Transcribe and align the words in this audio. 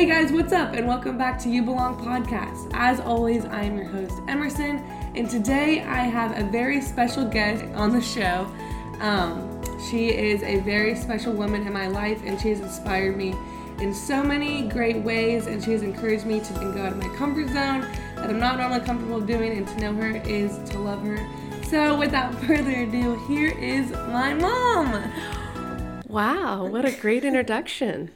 Hey 0.00 0.06
guys, 0.06 0.32
what's 0.32 0.54
up? 0.54 0.72
And 0.72 0.86
welcome 0.86 1.18
back 1.18 1.38
to 1.40 1.50
You 1.50 1.60
Belong 1.60 1.94
podcast. 1.94 2.70
As 2.72 3.00
always, 3.00 3.44
I 3.44 3.64
am 3.64 3.76
your 3.76 3.84
host, 3.84 4.14
Emerson, 4.28 4.78
and 5.14 5.28
today 5.28 5.82
I 5.82 6.04
have 6.04 6.38
a 6.38 6.50
very 6.50 6.80
special 6.80 7.26
guest 7.26 7.62
on 7.74 7.92
the 7.92 8.00
show. 8.00 8.50
Um, 9.00 9.60
she 9.90 10.08
is 10.08 10.42
a 10.42 10.60
very 10.60 10.94
special 10.94 11.34
woman 11.34 11.66
in 11.66 11.74
my 11.74 11.86
life, 11.86 12.22
and 12.24 12.40
she 12.40 12.48
has 12.48 12.60
inspired 12.60 13.14
me 13.18 13.34
in 13.78 13.92
so 13.92 14.22
many 14.22 14.62
great 14.70 14.96
ways, 14.96 15.46
and 15.46 15.62
she 15.62 15.72
has 15.72 15.82
encouraged 15.82 16.24
me 16.24 16.40
to 16.40 16.52
go 16.54 16.80
out 16.80 16.92
of 16.92 16.96
my 16.96 17.14
comfort 17.16 17.48
zone 17.48 17.82
that 18.16 18.30
I'm 18.30 18.40
not 18.40 18.56
normally 18.56 18.80
comfortable 18.80 19.20
doing, 19.20 19.58
and 19.58 19.68
to 19.68 19.80
know 19.80 19.92
her 19.92 20.16
is 20.16 20.56
to 20.70 20.78
love 20.78 21.02
her. 21.02 21.18
So, 21.64 21.98
without 21.98 22.34
further 22.46 22.84
ado, 22.84 23.22
here 23.28 23.50
is 23.50 23.90
my 23.90 24.32
mom. 24.32 25.12
Wow, 26.10 26.66
what 26.66 26.84
a 26.84 26.90
great 26.90 27.24
introduction. 27.24 28.10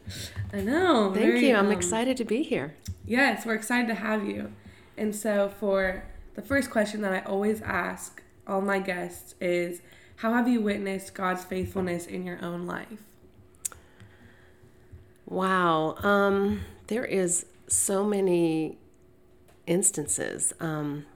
I 0.53 0.61
know. 0.62 1.12
Thank 1.15 1.27
very, 1.27 1.48
you. 1.48 1.55
I'm 1.55 1.66
um, 1.66 1.73
excited 1.73 2.17
to 2.17 2.25
be 2.25 2.43
here. 2.43 2.75
Yes, 3.07 3.47
we're 3.47 3.55
excited 3.55 3.87
to 3.87 3.95
have 3.95 4.27
you. 4.27 4.53
And 4.97 5.15
so, 5.15 5.53
for 5.61 6.03
the 6.34 6.43
first 6.43 6.73
question 6.73 7.03
that 7.03 7.12
I 7.12 7.20
always 7.20 7.62
ask 7.62 8.20
all 8.48 8.61
my 8.61 8.80
guests 8.80 9.37
is 9.41 9.80
How 10.17 10.33
have 10.33 10.48
you 10.48 10.61
witnessed 10.61 11.15
God's 11.15 11.45
faithfulness 11.45 12.07
in 12.07 12.27
your 12.27 12.45
own 12.45 12.67
life? 12.67 13.05
Wow. 15.25 15.95
Um, 16.03 16.62
there 16.89 17.05
is 17.05 17.47
so 17.69 18.05
many 18.05 18.77
instances. 19.69 20.53
Um, 20.59 21.06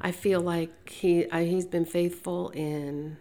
I 0.00 0.10
feel 0.10 0.40
like 0.40 0.90
he 0.90 1.30
I, 1.30 1.44
he's 1.44 1.66
been 1.66 1.86
faithful 1.86 2.48
in 2.48 3.18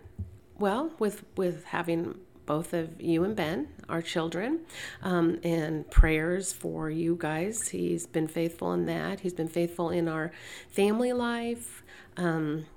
well 0.60 0.92
with 1.00 1.24
with 1.36 1.66
having 1.66 2.16
both 2.46 2.74
of 2.74 3.02
you 3.02 3.24
and 3.24 3.36
Ben, 3.36 3.68
our 3.90 4.02
children, 4.02 4.60
um, 5.02 5.40
and 5.44 5.90
prayers 5.90 6.54
for 6.54 6.90
you 6.90 7.18
guys. 7.20 7.70
He's 7.70 8.06
been 8.06 8.28
faithful 8.28 8.72
in 8.74 8.86
that. 8.86 9.22
He's 9.22 9.34
been 9.34 9.48
faithful 9.48 9.90
in 9.90 10.08
our 10.08 10.32
family 10.70 11.12
life. 11.12 11.84
Um, 12.18 12.68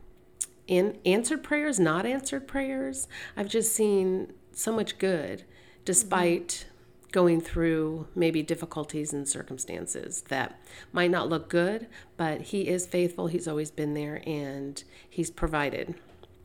in 0.67 0.99
answered 1.07 1.43
prayers, 1.43 1.81
not 1.81 2.07
answered 2.07 2.47
prayers. 2.47 3.09
I've 3.37 3.49
just 3.49 3.75
seen 3.75 4.33
so 4.53 4.73
much 4.73 4.99
good 4.99 5.45
despite 5.85 6.67
going 7.13 7.41
through 7.41 8.07
maybe 8.15 8.43
difficulties 8.43 9.15
and 9.15 9.27
circumstances 9.27 10.23
that 10.29 10.61
might 10.93 11.11
not 11.11 11.29
look 11.29 11.49
good, 11.49 11.87
but 12.19 12.43
he 12.43 12.69
is 12.69 12.87
faithful. 12.87 13.29
He's 13.29 13.49
always 13.49 13.71
been 13.71 13.95
there 13.95 14.23
and 14.27 14.83
he's 15.09 15.31
provided. 15.31 15.95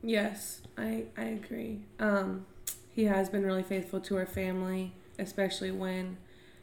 Yes, 0.02 0.62
I, 0.78 1.06
I 1.18 1.24
agree. 1.24 1.82
Um, 2.00 2.46
he 2.90 3.06
has 3.06 3.30
been 3.30 3.46
really 3.46 3.64
faithful 3.64 4.00
to 4.02 4.18
our 4.18 4.26
family, 4.26 4.94
especially 5.20 5.72
when 5.72 6.18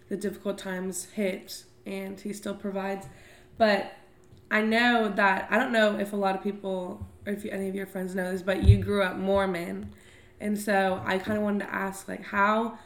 the 0.09 0.17
difficult 0.17 0.59
times 0.59 1.05
hit, 1.07 1.65
and 1.87 2.21
he 2.21 2.33
still 2.33 2.55
provides. 2.55 3.07
But 3.59 3.93
I 4.51 4.63
know 4.63 5.09
that, 5.09 5.47
I 5.51 5.59
don't 5.59 5.73
know 5.73 5.99
if 5.99 6.13
a 6.13 6.17
lot 6.17 6.35
of 6.35 6.43
people, 6.43 7.07
or 7.27 7.33
if 7.33 7.45
any 7.45 7.69
of 7.69 7.75
your 7.75 7.87
friends 7.87 8.15
know 8.15 8.31
this, 8.33 8.43
but 8.43 8.65
you 8.65 8.79
grew 8.79 9.03
up 9.03 9.17
Mormon. 9.17 9.93
And 10.41 10.59
so 10.59 11.01
I 11.05 11.19
kind 11.19 11.37
of 11.37 11.45
wanted 11.45 11.67
to 11.67 11.75
ask, 11.75 12.09
like, 12.09 12.25
how 12.25 12.79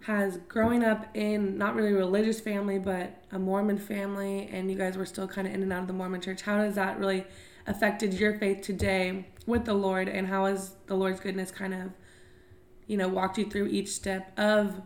has 0.00 0.38
growing 0.48 0.82
up 0.82 1.06
in 1.14 1.56
not 1.56 1.76
really 1.76 1.92
a 1.92 1.96
religious 1.96 2.40
family, 2.40 2.78
but 2.78 3.22
a 3.30 3.38
Mormon 3.38 3.78
family, 3.78 4.48
and 4.50 4.70
you 4.70 4.76
guys 4.76 4.96
were 4.96 5.06
still 5.06 5.28
kind 5.28 5.46
of 5.46 5.54
in 5.54 5.62
and 5.62 5.72
out 5.72 5.82
of 5.82 5.86
the 5.86 5.92
Mormon 5.92 6.20
church, 6.20 6.42
how 6.42 6.58
does 6.58 6.74
that 6.74 6.98
really 6.98 7.24
affected 7.66 8.14
your 8.14 8.38
faith 8.38 8.62
today 8.62 9.26
with 9.46 9.64
the 9.64 9.74
Lord, 9.74 10.08
and 10.08 10.26
how 10.26 10.46
has 10.46 10.74
the 10.86 10.94
Lord's 10.94 11.20
goodness 11.20 11.50
kind 11.50 11.74
of, 11.74 11.90
you 12.86 12.96
know, 12.96 13.08
walked 13.08 13.38
you 13.38 13.48
through 13.48 13.66
each 13.66 13.88
step 13.88 14.38
of 14.38 14.80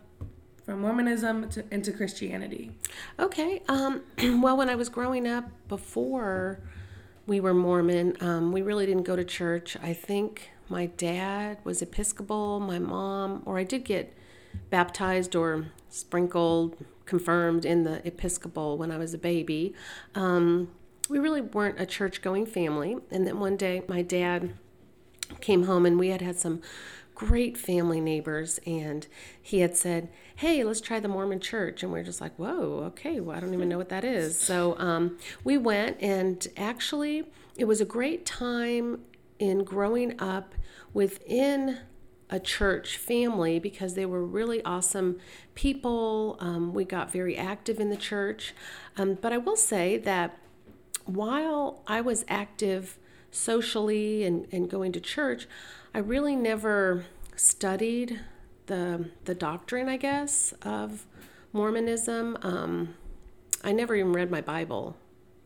from 0.64 0.80
Mormonism 0.80 1.48
to, 1.50 1.64
into 1.70 1.92
Christianity? 1.92 2.72
Okay. 3.18 3.62
Um, 3.68 4.02
well, 4.42 4.56
when 4.56 4.68
I 4.68 4.74
was 4.74 4.88
growing 4.88 5.26
up, 5.26 5.48
before 5.68 6.60
we 7.26 7.40
were 7.40 7.54
Mormon, 7.54 8.16
um, 8.20 8.52
we 8.52 8.62
really 8.62 8.86
didn't 8.86 9.04
go 9.04 9.16
to 9.16 9.24
church. 9.24 9.76
I 9.82 9.92
think 9.92 10.50
my 10.68 10.86
dad 10.86 11.58
was 11.64 11.82
Episcopal, 11.82 12.60
my 12.60 12.78
mom, 12.78 13.42
or 13.46 13.58
I 13.58 13.64
did 13.64 13.84
get 13.84 14.16
baptized 14.70 15.36
or 15.36 15.66
sprinkled, 15.88 16.84
confirmed 17.04 17.64
in 17.64 17.84
the 17.84 18.06
Episcopal 18.06 18.76
when 18.76 18.90
I 18.90 18.98
was 18.98 19.14
a 19.14 19.18
baby. 19.18 19.74
Um, 20.14 20.68
we 21.08 21.18
really 21.18 21.40
weren't 21.40 21.80
a 21.80 21.86
church 21.86 22.22
going 22.22 22.46
family. 22.46 22.96
And 23.10 23.26
then 23.26 23.40
one 23.40 23.56
day, 23.56 23.82
my 23.88 24.02
dad 24.02 24.54
came 25.40 25.64
home 25.64 25.86
and 25.86 25.98
we 25.98 26.08
had 26.08 26.20
had 26.20 26.38
some 26.38 26.60
great 27.14 27.56
family 27.56 28.00
neighbors. 28.00 28.60
And 28.66 29.06
he 29.40 29.60
had 29.60 29.76
said 29.76 30.08
hey 30.36 30.62
let's 30.62 30.80
try 30.82 31.00
the 31.00 31.08
mormon 31.08 31.40
church. 31.40 31.82
And 31.82 31.92
we 31.92 32.00
are 32.00 32.04
just 32.04 32.20
like 32.20 32.36
whoa 32.36 32.84
okay. 32.88 33.20
Well 33.20 33.36
i 33.36 33.40
don't 33.40 33.54
even 33.54 33.68
know 33.68 33.78
what 33.78 33.88
that 33.88 34.04
is. 34.04 34.38
So 34.38 34.78
um, 34.78 35.18
we 35.42 35.56
went 35.58 36.00
and 36.00 36.46
actually 36.56 37.24
it 37.56 37.64
was 37.64 37.80
a 37.80 37.86
great 37.86 38.26
time 38.26 39.00
in 39.38 39.64
growing 39.64 40.20
up 40.20 40.54
within 40.92 41.78
a 42.28 42.40
church 42.40 42.96
family 42.96 43.58
because 43.58 43.94
they 43.94 44.04
were 44.04 44.24
really 44.24 44.62
awesome 44.64 45.18
people. 45.54 46.36
Um, 46.40 46.74
we 46.74 46.84
got 46.84 47.10
very 47.12 47.36
active 47.36 47.78
in 47.78 47.88
the 47.88 47.96
church. 47.96 48.54
Um, 48.96 49.14
but 49.14 49.32
i 49.32 49.38
will 49.38 49.56
say 49.56 49.96
that 49.98 50.38
while 51.06 51.82
i 51.86 52.00
was 52.00 52.24
active 52.28 52.98
socially 53.36 54.24
and, 54.24 54.46
and 54.50 54.68
going 54.68 54.92
to 54.92 55.00
church, 55.00 55.46
I 55.94 55.98
really 55.98 56.36
never 56.36 57.04
studied 57.36 58.20
the 58.66 59.10
the 59.24 59.34
doctrine, 59.34 59.88
I 59.88 59.96
guess, 59.96 60.52
of 60.62 61.06
Mormonism. 61.52 62.36
Um, 62.42 62.94
I 63.62 63.72
never 63.72 63.94
even 63.94 64.12
read 64.12 64.30
my 64.30 64.40
Bible. 64.40 64.96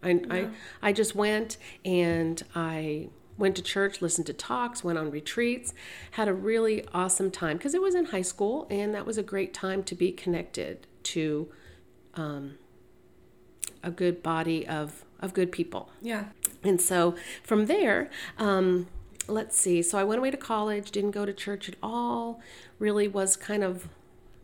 I, 0.02 0.10
yeah. 0.10 0.26
I 0.30 0.48
I 0.82 0.92
just 0.92 1.14
went 1.14 1.58
and 1.84 2.42
I 2.54 3.08
went 3.36 3.56
to 3.56 3.62
church, 3.62 4.02
listened 4.02 4.26
to 4.26 4.32
talks, 4.32 4.84
went 4.84 4.98
on 4.98 5.10
retreats, 5.10 5.74
had 6.12 6.28
a 6.28 6.34
really 6.34 6.86
awesome 6.92 7.30
time 7.30 7.56
because 7.56 7.74
it 7.74 7.82
was 7.82 7.94
in 7.94 8.06
high 8.06 8.22
school 8.22 8.66
and 8.70 8.94
that 8.94 9.06
was 9.06 9.18
a 9.18 9.22
great 9.22 9.54
time 9.54 9.82
to 9.84 9.94
be 9.94 10.12
connected 10.12 10.86
to 11.02 11.48
um, 12.14 12.58
a 13.82 13.90
good 13.90 14.22
body 14.22 14.66
of 14.66 15.04
of 15.20 15.34
good 15.34 15.52
people. 15.52 15.90
Yeah. 16.00 16.26
And 16.62 16.80
so 16.80 17.14
from 17.42 17.66
there, 17.66 18.08
um, 18.38 18.86
let's 19.28 19.56
see. 19.56 19.82
So 19.82 19.98
I 19.98 20.04
went 20.04 20.18
away 20.18 20.30
to 20.30 20.36
college, 20.36 20.90
didn't 20.90 21.10
go 21.10 21.26
to 21.26 21.32
church 21.32 21.68
at 21.68 21.76
all, 21.82 22.40
really 22.78 23.06
was 23.06 23.36
kind 23.36 23.62
of 23.62 23.88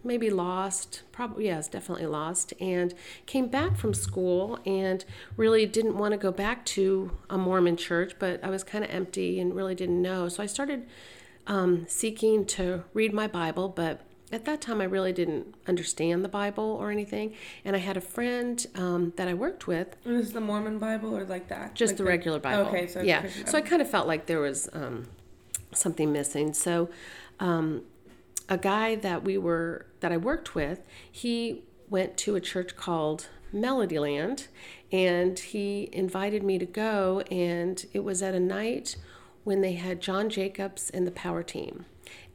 maybe 0.04 0.30
lost, 0.30 1.02
probably, 1.12 1.46
yes, 1.46 1.66
definitely 1.68 2.06
lost, 2.06 2.54
and 2.60 2.94
came 3.26 3.48
back 3.48 3.76
from 3.76 3.92
school 3.92 4.58
and 4.64 5.04
really 5.36 5.66
didn't 5.66 5.98
want 5.98 6.12
to 6.12 6.18
go 6.18 6.30
back 6.30 6.64
to 6.64 7.10
a 7.28 7.36
Mormon 7.36 7.76
church, 7.76 8.14
but 8.18 8.42
I 8.44 8.48
was 8.48 8.62
kind 8.62 8.84
of 8.84 8.90
empty 8.90 9.40
and 9.40 9.54
really 9.54 9.74
didn't 9.74 10.00
know. 10.00 10.28
So 10.28 10.42
I 10.42 10.46
started 10.46 10.86
um, 11.46 11.86
seeking 11.88 12.44
to 12.46 12.84
read 12.94 13.12
my 13.12 13.26
Bible, 13.26 13.68
but 13.68 14.00
at 14.32 14.44
that 14.44 14.60
time, 14.60 14.80
I 14.80 14.84
really 14.84 15.12
didn't 15.12 15.54
understand 15.68 16.24
the 16.24 16.28
Bible 16.28 16.76
or 16.80 16.90
anything. 16.90 17.34
And 17.64 17.76
I 17.76 17.78
had 17.78 17.96
a 17.96 18.00
friend 18.00 18.64
um, 18.74 19.12
that 19.16 19.28
I 19.28 19.34
worked 19.34 19.66
with. 19.66 19.96
And 20.04 20.16
this 20.18 20.26
is 20.26 20.32
the 20.32 20.40
Mormon 20.40 20.78
Bible 20.78 21.16
or 21.16 21.24
like 21.24 21.48
that? 21.48 21.74
Just 21.74 21.92
like 21.92 21.98
the, 21.98 22.02
the 22.02 22.08
regular 22.08 22.38
Bible. 22.40 22.68
Okay, 22.68 22.86
so 22.88 23.02
yeah. 23.02 23.26
So 23.46 23.56
I 23.56 23.60
kind 23.60 23.80
of 23.80 23.88
felt 23.88 24.06
like 24.06 24.26
there 24.26 24.40
was 24.40 24.68
um, 24.72 25.06
something 25.72 26.12
missing. 26.12 26.54
So 26.54 26.88
um, 27.38 27.82
a 28.48 28.58
guy 28.58 28.96
that 28.96 29.22
we 29.22 29.38
were 29.38 29.86
that 30.00 30.10
I 30.10 30.16
worked 30.16 30.54
with, 30.54 30.80
he 31.10 31.62
went 31.88 32.16
to 32.18 32.34
a 32.34 32.40
church 32.40 32.76
called 32.76 33.28
Melodyland, 33.54 34.48
and 34.90 35.38
he 35.38 35.88
invited 35.92 36.42
me 36.42 36.58
to 36.58 36.66
go. 36.66 37.20
And 37.30 37.84
it 37.92 38.00
was 38.00 38.22
at 38.22 38.34
a 38.34 38.40
night 38.40 38.96
when 39.44 39.60
they 39.60 39.74
had 39.74 40.00
John 40.00 40.28
Jacobs 40.28 40.90
and 40.90 41.06
the 41.06 41.12
Power 41.12 41.44
Team, 41.44 41.86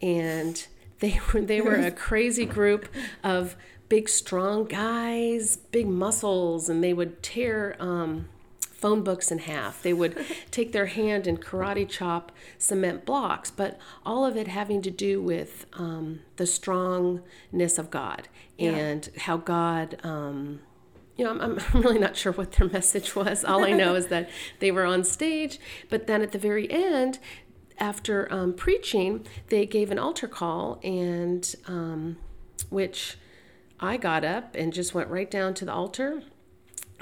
and 0.02 0.66
they 1.02 1.20
were 1.34 1.42
they 1.42 1.60
were 1.60 1.76
a 1.76 1.92
crazy 1.92 2.46
group 2.46 2.88
of 3.24 3.58
big 3.90 4.08
strong 4.08 4.64
guys, 4.64 5.58
big 5.58 5.88
muscles, 5.88 6.70
and 6.70 6.82
they 6.82 6.94
would 6.94 7.22
tear 7.22 7.76
um, 7.78 8.30
phone 8.62 9.04
books 9.04 9.32
in 9.32 9.40
half. 9.40 9.84
They 9.84 9.92
would 9.92 10.18
take 10.52 10.72
their 10.72 10.86
hand 10.86 11.28
and 11.28 11.42
karate 11.42 11.88
chop 11.90 12.32
cement 12.58 13.06
blocks, 13.06 13.52
but 13.52 13.78
all 14.06 14.26
of 14.26 14.38
it 14.38 14.48
having 14.48 14.82
to 14.84 14.90
do 14.90 15.22
with 15.22 15.66
um, 15.74 16.22
the 16.38 16.48
strongness 16.48 17.78
of 17.78 17.92
God 17.92 18.30
yeah. 18.58 18.72
and 18.72 19.10
how 19.18 19.36
God. 19.36 19.98
Um, 20.04 20.62
you 21.18 21.26
know, 21.26 21.32
I'm, 21.32 21.60
I'm 21.60 21.60
really 21.82 22.00
not 22.00 22.16
sure 22.16 22.32
what 22.32 22.54
their 22.54 22.70
message 22.70 23.16
was. 23.16 23.44
All 23.44 23.64
I 23.64 23.72
know 23.72 23.94
is 23.96 24.08
that 24.08 24.30
they 24.60 24.72
were 24.72 24.86
on 24.86 25.04
stage, 25.04 25.60
but 25.90 26.08
then 26.08 26.22
at 26.22 26.32
the 26.32 26.40
very 26.40 26.72
end, 26.72 27.20
after 27.82 28.32
um, 28.32 28.54
preaching, 28.54 29.26
they 29.48 29.66
gave 29.66 29.92
an 29.92 30.00
altar 30.00 30.28
call, 30.28 30.80
and 30.84 31.54
um, 31.68 32.18
which 32.70 33.18
I 33.80 33.98
got 33.98 34.24
up 34.24 34.56
and 34.56 34.72
just 34.72 34.94
went 34.94 35.10
right 35.10 35.30
down 35.30 35.56
to 35.56 35.66
the 35.66 35.74
altar 35.74 36.22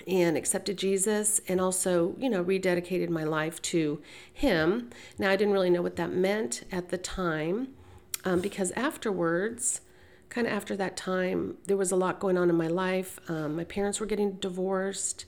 and 0.07 0.37
accepted 0.37 0.77
Jesus 0.77 1.41
and 1.49 1.59
also, 1.59 2.15
you 2.17 2.29
know, 2.29 2.43
rededicated 2.43 3.09
my 3.09 3.25
life 3.25 3.61
to 3.63 4.01
Him. 4.33 4.89
Now, 5.19 5.29
I 5.29 5.35
didn't 5.35 5.53
really 5.53 5.69
know 5.69 5.81
what 5.81 5.97
that 5.97 6.13
meant 6.13 6.63
at 6.71 6.89
the 6.89 6.97
time 6.97 7.75
um, 8.23 8.39
because 8.39 8.71
afterwards, 8.71 9.81
kind 10.29 10.47
of 10.47 10.53
after 10.53 10.77
that 10.77 10.95
time, 10.95 11.57
there 11.67 11.77
was 11.77 11.91
a 11.91 11.97
lot 11.97 12.21
going 12.21 12.37
on 12.37 12.49
in 12.49 12.55
my 12.55 12.67
life. 12.67 13.19
Um, 13.27 13.57
my 13.57 13.65
parents 13.65 13.99
were 13.99 14.05
getting 14.05 14.33
divorced. 14.33 15.25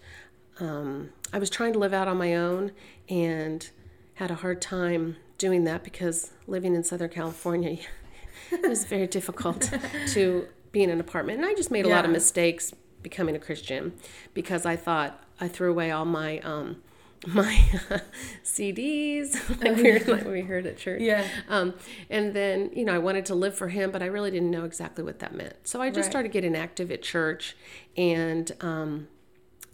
Um, 0.61 1.09
I 1.33 1.39
was 1.39 1.49
trying 1.49 1.73
to 1.73 1.79
live 1.79 1.93
out 1.93 2.07
on 2.07 2.17
my 2.17 2.35
own 2.35 2.71
and 3.09 3.69
had 4.15 4.31
a 4.31 4.35
hard 4.35 4.61
time 4.61 5.17
doing 5.41 5.63
that 5.63 5.83
because 5.83 6.31
living 6.45 6.75
in 6.75 6.83
Southern 6.83 7.09
California 7.09 7.79
it 8.51 8.69
was 8.69 8.85
very 8.85 9.07
difficult 9.07 9.71
to 10.13 10.47
be 10.71 10.83
in 10.83 10.89
an 10.89 10.99
apartment. 10.99 11.39
And 11.39 11.47
I 11.47 11.53
just 11.55 11.71
made 11.71 11.85
a 11.85 11.89
lot 11.89 12.05
of 12.05 12.11
mistakes 12.11 12.73
becoming 13.01 13.35
a 13.35 13.39
Christian 13.39 13.93
because 14.33 14.65
I 14.65 14.75
thought 14.75 15.23
I 15.39 15.47
threw 15.47 15.71
away 15.71 15.89
all 15.89 16.05
my 16.05 16.39
um, 16.39 16.81
my 17.27 17.55
CDs 18.43 19.33
like 19.61 19.75
we, 19.77 19.91
were, 19.91 20.15
like 20.15 20.25
we 20.25 20.41
heard 20.41 20.65
at 20.65 20.77
church. 20.77 21.01
Yeah. 21.01 21.27
Um, 21.49 21.73
and 22.09 22.33
then, 22.35 22.71
you 22.73 22.83
know, 22.85 22.93
I 22.93 22.97
wanted 22.99 23.25
to 23.27 23.35
live 23.35 23.55
for 23.55 23.67
him, 23.69 23.91
but 23.91 24.01
I 24.01 24.07
really 24.07 24.31
didn't 24.31 24.51
know 24.51 24.65
exactly 24.65 25.03
what 25.03 25.19
that 25.19 25.33
meant. 25.33 25.55
So 25.63 25.81
I 25.81 25.89
just 25.89 25.97
Right. 25.97 26.11
started 26.11 26.31
getting 26.31 26.55
active 26.55 26.91
at 26.91 27.01
church 27.01 27.55
and 27.97 28.51
um, 28.61 29.07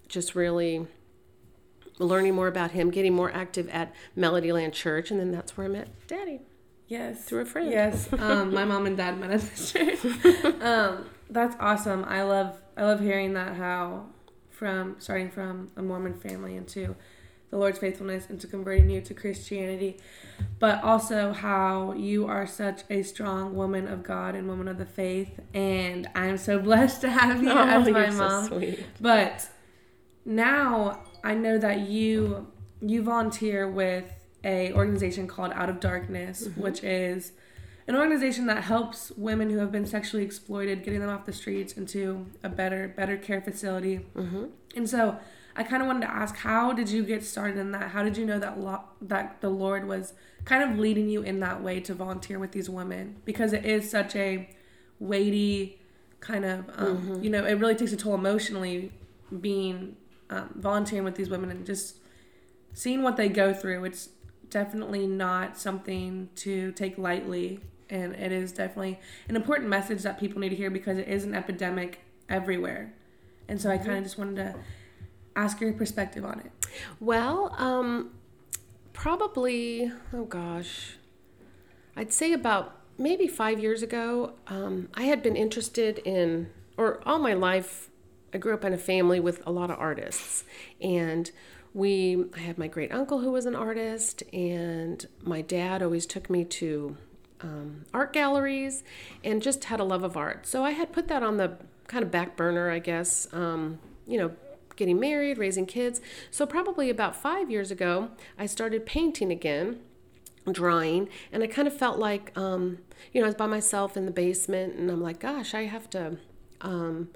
just 0.07 0.35
really 0.35 0.87
learning 1.99 2.35
more 2.35 2.47
about 2.47 2.71
him, 2.71 2.91
getting 2.91 3.13
more 3.13 3.31
active 3.31 3.67
at 3.69 3.93
Melodyland 4.17 4.73
Church. 4.73 5.11
And 5.11 5.19
then 5.19 5.31
that's 5.31 5.57
where 5.57 5.65
I 5.65 5.69
met 5.69 5.87
Daddy. 6.07 6.41
Yes. 6.87 7.25
Through 7.25 7.41
a 7.41 7.45
friend. 7.45 7.69
Yes. 7.69 8.07
Um, 8.19 8.53
my 8.53 8.63
mom 8.65 8.85
and 8.85 8.95
dad 8.95 9.19
met 9.19 9.31
at 9.31 9.41
this 9.41 9.71
church. 9.71 9.99
um, 10.61 11.05
that's 11.29 11.55
awesome. 11.59 12.05
I 12.05 12.21
love 12.23 12.57
I 12.77 12.83
love 12.83 12.99
hearing 13.01 13.33
that 13.33 13.55
how 13.55 14.05
from 14.49 14.95
starting 14.99 15.29
from 15.29 15.69
a 15.75 15.81
Mormon 15.81 16.13
family 16.15 16.55
into 16.55 16.95
the 17.49 17.57
Lord's 17.57 17.79
faithfulness 17.79 18.29
into 18.29 18.45
converting 18.47 18.89
you 18.89 18.99
to 19.01 19.13
Christianity, 19.13 19.97
but 20.59 20.83
also 20.83 21.31
how 21.31 21.93
you 21.93 22.25
are 22.27 22.45
such 22.45 22.81
a 22.89 23.03
strong 23.03 23.55
woman 23.55 23.87
of 23.87 24.03
God 24.03 24.35
and 24.35 24.47
woman 24.49 24.67
of 24.67 24.77
the 24.77 24.85
faith. 24.85 25.39
And 25.53 26.07
I'm 26.15 26.37
so 26.37 26.59
blessed 26.59 27.01
to 27.01 27.09
have 27.09 27.41
you 27.41 27.49
as 27.51 27.87
Oh, 27.87 27.91
my 27.91 27.99
you're 28.01 28.11
so 28.11 28.17
mom. 28.17 28.47
sweet. 28.47 28.85
But 28.99 29.47
now 30.25 31.03
I 31.23 31.33
know 31.33 31.57
that 31.57 31.81
you 31.81 32.47
you 32.81 33.01
volunteer 33.01 33.69
with 33.69 34.05
a 34.43 34.71
organization 34.73 35.27
called 35.27 35.51
Out 35.53 35.69
of 35.69 35.79
Darkness, 35.79 36.47
which 36.55 36.83
is 36.83 37.31
an 37.87 37.95
organization 37.95 38.47
that 38.47 38.63
helps 38.63 39.11
women 39.11 39.49
who 39.49 39.57
have 39.59 39.71
been 39.71 39.85
sexually 39.85 40.23
exploited, 40.23 40.83
getting 40.83 40.99
them 40.99 41.09
off 41.09 41.25
the 41.25 41.33
streets 41.33 41.73
into 41.73 42.27
a 42.43 42.49
better 42.49 42.87
better 42.95 43.17
care 43.17 43.41
facility. 43.41 44.05
Mm-hmm. 44.15 44.45
And 44.75 44.89
so 44.89 45.17
I 45.55 45.63
kind 45.63 45.81
of 45.81 45.87
wanted 45.87 46.01
to 46.01 46.11
ask, 46.11 46.35
how 46.35 46.71
did 46.71 46.89
you 46.89 47.03
get 47.03 47.23
started 47.23 47.57
in 47.57 47.71
that? 47.71 47.89
How 47.89 48.03
did 48.03 48.15
you 48.15 48.25
know 48.25 48.39
that 48.39 48.59
lo- 48.59 48.83
that 49.01 49.41
the 49.41 49.49
Lord 49.49 49.87
was 49.87 50.13
kind 50.45 50.63
of 50.63 50.77
leading 50.77 51.09
you 51.09 51.23
in 51.23 51.39
that 51.39 51.63
way 51.63 51.79
to 51.81 51.93
volunteer 51.95 52.37
with 52.37 52.51
these 52.51 52.69
women? 52.69 53.15
Because 53.25 53.53
it 53.53 53.65
is 53.65 53.89
such 53.89 54.15
a 54.15 54.49
weighty 54.99 55.79
kind 56.19 56.45
of, 56.45 56.65
um, 56.75 57.19
you 57.23 57.29
know, 57.29 57.45
it 57.45 57.53
really 57.53 57.75
takes 57.75 57.93
a 57.93 57.97
toll 57.97 58.15
emotionally 58.15 58.91
being 59.41 59.95
um, 60.29 60.49
volunteering 60.55 61.05
with 61.05 61.15
these 61.15 61.29
women 61.29 61.51
and 61.51 61.65
just 61.65 61.97
seeing 62.73 63.03
what 63.03 63.17
they 63.17 63.29
go 63.29 63.53
through. 63.53 63.85
It's 63.85 64.09
definitely 64.49 65.07
not 65.07 65.57
something 65.57 66.29
to 66.37 66.71
take 66.73 66.97
lightly, 66.97 67.59
and 67.89 68.13
it 68.13 68.31
is 68.31 68.51
definitely 68.51 68.99
an 69.29 69.35
important 69.35 69.69
message 69.69 70.03
that 70.03 70.19
people 70.19 70.39
need 70.39 70.49
to 70.49 70.55
hear 70.55 70.69
because 70.69 70.97
it 70.97 71.07
is 71.07 71.23
an 71.23 71.33
epidemic 71.33 72.01
everywhere. 72.29 72.93
And 73.47 73.61
so 73.61 73.69
I 73.69 73.77
kind 73.77 73.97
of 73.97 74.03
just 74.03 74.17
wanted 74.17 74.35
to 74.37 74.55
ask 75.35 75.61
your 75.61 75.71
perspective 75.73 76.25
on 76.25 76.39
it. 76.39 76.51
Well, 76.99 77.55
um, 77.57 78.11
probably, 78.93 79.91
oh 80.13 80.25
gosh, 80.25 80.97
I'd 81.95 82.11
say 82.11 82.33
about 82.33 82.75
maybe 82.97 83.27
five 83.27 83.59
years 83.59 83.81
ago, 83.81 84.33
um, 84.47 84.89
I 84.93 85.03
had 85.03 85.21
been 85.23 85.35
interested 85.35 85.99
in, 85.99 86.49
or 86.77 87.01
all 87.05 87.19
my 87.19 87.33
life, 87.33 87.89
I 88.33 88.37
grew 88.37 88.53
up 88.53 88.65
in 88.65 88.73
a 88.73 88.77
family 88.77 89.19
with 89.19 89.45
a 89.45 89.51
lot 89.51 89.69
of 89.69 89.79
artists. 89.79 90.43
And 90.81 91.31
we, 91.73 92.25
I 92.35 92.39
had 92.39 92.57
my 92.57 92.67
great 92.67 92.91
uncle 92.91 93.19
who 93.19 93.31
was 93.31 93.45
an 93.45 93.55
artist, 93.55 94.23
and 94.33 95.05
my 95.21 95.41
dad 95.41 95.83
always 95.83 96.05
took 96.05 96.29
me 96.29 96.43
to 96.45 96.97
um, 97.41 97.85
art 97.93 98.13
galleries 98.13 98.83
and 99.23 99.41
just 99.41 99.65
had 99.65 99.79
a 99.79 99.83
love 99.83 100.03
of 100.03 100.17
art. 100.17 100.47
So 100.47 100.63
I 100.63 100.71
had 100.71 100.91
put 100.91 101.07
that 101.09 101.23
on 101.23 101.37
the 101.37 101.57
kind 101.87 102.03
of 102.03 102.11
back 102.11 102.35
burner, 102.35 102.71
I 102.71 102.79
guess. 102.79 103.27
Um, 103.31 103.79
you 104.07 104.17
know, 104.17 104.31
getting 104.75 104.99
married, 104.99 105.37
raising 105.37 105.65
kids. 105.65 105.99
So, 106.31 106.45
probably 106.45 106.89
about 106.89 107.15
five 107.15 107.51
years 107.51 107.71
ago, 107.71 108.09
I 108.39 108.45
started 108.45 108.85
painting 108.85 109.31
again, 109.31 109.81
drawing, 110.49 111.09
and 111.31 111.43
I 111.43 111.47
kind 111.47 111.67
of 111.67 111.77
felt 111.77 111.99
like, 111.99 112.31
um, 112.37 112.79
you 113.11 113.19
know, 113.19 113.25
I 113.25 113.29
was 113.29 113.35
by 113.35 113.47
myself 113.47 113.97
in 113.97 114.05
the 114.05 114.11
basement, 114.11 114.75
and 114.75 114.89
I'm 114.89 115.01
like, 115.01 115.19
gosh, 115.19 115.53
I 115.53 115.63
have 115.63 115.89
to. 115.91 116.17
Um, 116.61 117.09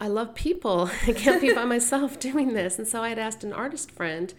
I 0.00 0.08
love 0.08 0.34
people. 0.34 0.90
I 1.06 1.12
can't 1.12 1.40
be 1.40 1.52
by 1.52 1.64
myself 1.64 2.18
doing 2.18 2.54
this. 2.54 2.78
And 2.78 2.86
so 2.86 3.02
I 3.02 3.08
had 3.08 3.18
asked 3.18 3.44
an 3.44 3.52
artist 3.52 3.90
friend 3.90 4.32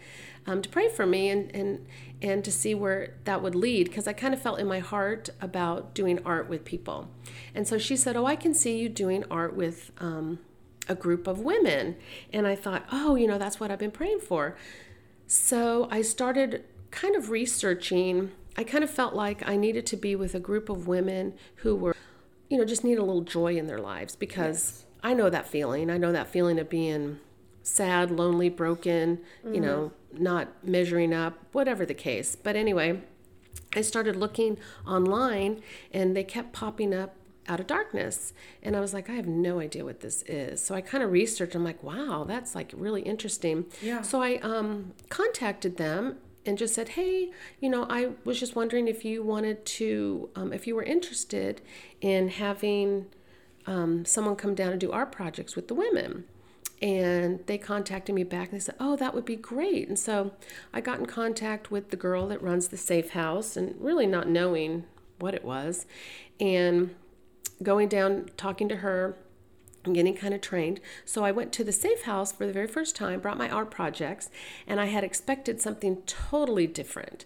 um, 0.48 0.62
to 0.62 0.70
pray 0.70 0.88
for 0.88 1.06
me 1.06 1.30
and, 1.30 1.54
and, 1.54 1.86
and 2.22 2.44
to 2.46 2.52
see 2.52 2.74
where 2.74 3.16
that 3.26 3.42
would 3.42 3.56
lead 3.56 3.88
because 3.88 4.08
I 4.08 4.14
kind 4.14 4.34
of 4.34 4.42
felt 4.42 4.60
in 4.60 4.68
my 4.68 4.80
heart 4.80 5.30
about 5.42 5.94
doing 5.94 6.20
art 6.26 6.50
with 6.50 6.64
people. 6.64 7.10
And 7.54 7.68
so 7.68 7.78
she 7.78 7.98
said, 7.98 8.16
Oh, 8.16 8.26
I 8.26 8.36
can 8.36 8.54
see 8.54 8.78
you 8.78 8.90
doing 8.90 9.26
art 9.30 9.56
with 9.56 9.92
um, 10.00 10.40
a 10.88 10.96
group 10.96 11.28
of 11.28 11.40
women. 11.40 11.98
And 12.32 12.48
I 12.48 12.56
thought, 12.56 12.86
Oh, 12.92 13.16
you 13.16 13.28
know, 13.28 13.38
that's 13.38 13.60
what 13.60 13.70
I've 13.70 13.80
been 13.80 13.92
praying 13.92 14.22
for. 14.22 14.56
So 15.28 15.88
I 15.92 16.02
started 16.02 16.64
kind 16.90 17.16
of 17.16 17.30
researching. 17.30 18.32
I 18.58 18.64
kind 18.64 18.84
of 18.84 18.90
felt 18.90 19.14
like 19.14 19.48
I 19.48 19.58
needed 19.58 19.86
to 19.88 19.98
be 19.98 20.16
with 20.16 20.34
a 20.34 20.40
group 20.40 20.70
of 20.70 20.88
women 20.88 21.34
who 21.58 21.76
were, 21.76 21.96
you 22.50 22.58
know, 22.58 22.66
just 22.66 22.84
need 22.84 22.98
a 22.98 23.04
little 23.04 23.22
joy 23.22 23.56
in 23.56 23.68
their 23.68 23.78
lives 23.78 24.16
because 24.16 24.86
I 25.04 25.14
know 25.14 25.30
that 25.30 25.48
feeling. 25.48 25.90
I 25.90 25.98
know 25.98 26.12
that 26.12 26.28
feeling 26.28 26.60
of 26.60 26.70
being 26.70 27.20
sad, 27.64 28.12
lonely, 28.12 28.50
broken, 28.50 29.20
you 29.46 29.62
know, 29.62 29.92
not 30.14 30.48
measuring 30.64 31.14
up, 31.14 31.38
whatever 31.52 31.86
the 31.86 31.94
case. 31.94 32.36
But 32.36 32.56
anyway, 32.56 33.02
I 33.76 33.82
started 33.82 34.16
looking 34.16 34.58
online 34.88 35.62
and 35.94 36.16
they 36.16 36.24
kept 36.24 36.54
popping 36.54 36.94
up 36.94 37.16
out 37.48 37.60
of 37.60 37.68
darkness. 37.68 38.34
And 38.62 38.76
I 38.76 38.80
was 38.80 38.94
like, 38.94 39.10
I 39.10 39.14
have 39.14 39.28
no 39.28 39.60
idea 39.60 39.84
what 39.84 40.02
this 40.02 40.24
is. 40.24 40.62
So 40.62 40.76
I 40.76 40.82
kind 40.82 41.04
of 41.04 41.12
researched. 41.12 41.56
I'm 41.56 41.64
like, 41.64 41.82
wow, 41.84 42.24
that's 42.28 42.56
like 42.56 42.72
really 42.76 43.02
interesting. 43.02 43.66
Yeah. 43.82 44.02
So 44.02 44.22
I 44.22 44.36
um, 44.38 44.94
contacted 45.10 45.78
them 45.78 46.18
and 46.46 46.58
just 46.58 46.74
said, 46.74 46.90
hey, 46.90 47.32
you 47.60 47.70
know, 47.70 47.86
I 47.90 48.12
was 48.24 48.40
just 48.40 48.56
wondering 48.56 48.88
if 48.88 49.04
you 49.04 49.24
wanted 49.24 49.66
to, 49.66 50.30
um, 50.36 50.54
if 50.54 50.68
you 50.68 50.76
were 50.76 50.84
interested 50.84 51.62
in 52.02 52.30
having 52.30 53.08
um, 53.66 54.06
someone 54.06 54.36
come 54.36 54.56
down 54.56 54.72
and 54.72 54.80
do 54.80 54.92
art 54.92 55.12
projects 55.12 55.56
with 55.56 55.68
the 55.68 55.74
women. 55.74 56.26
And 56.82 57.46
they 57.46 57.58
contacted 57.58 58.16
me 58.16 58.24
back 58.24 58.52
and 58.52 58.60
they 58.60 58.64
said, 58.64 58.76
Oh, 58.80 58.96
that 58.96 59.14
would 59.14 59.26
be 59.26 59.36
great. 59.36 59.90
And 59.90 60.00
so 60.00 60.32
I 60.74 60.80
got 60.80 61.00
in 61.00 61.06
contact 61.06 61.72
with 61.72 61.90
the 61.90 61.98
girl 61.98 62.28
that 62.30 62.42
runs 62.42 62.70
the 62.70 62.78
safe 62.78 63.10
house 63.10 63.58
and 63.58 63.76
really 63.82 64.08
not 64.08 64.30
knowing 64.30 64.86
what 65.20 65.34
it 65.34 65.44
was. 65.44 65.86
And 66.40 66.96
going 67.62 67.90
down, 67.90 68.30
talking 68.38 68.70
to 68.70 68.78
her, 68.78 69.18
and 69.86 69.96
getting 69.96 70.16
kind 70.16 70.34
of 70.34 70.42
trained. 70.42 70.80
So 71.06 71.24
I 71.24 71.32
went 71.32 71.54
to 71.54 71.64
the 71.64 71.72
safe 71.72 72.04
house 72.04 72.32
for 72.32 72.46
the 72.46 72.54
very 72.54 72.68
first 72.68 72.96
time, 72.96 73.20
brought 73.20 73.38
my 73.38 73.50
art 73.50 73.72
projects, 73.72 74.30
and 74.68 74.80
I 74.80 74.86
had 74.86 75.04
expected 75.04 75.62
something 75.62 76.02
totally 76.06 76.68
different. 76.68 77.26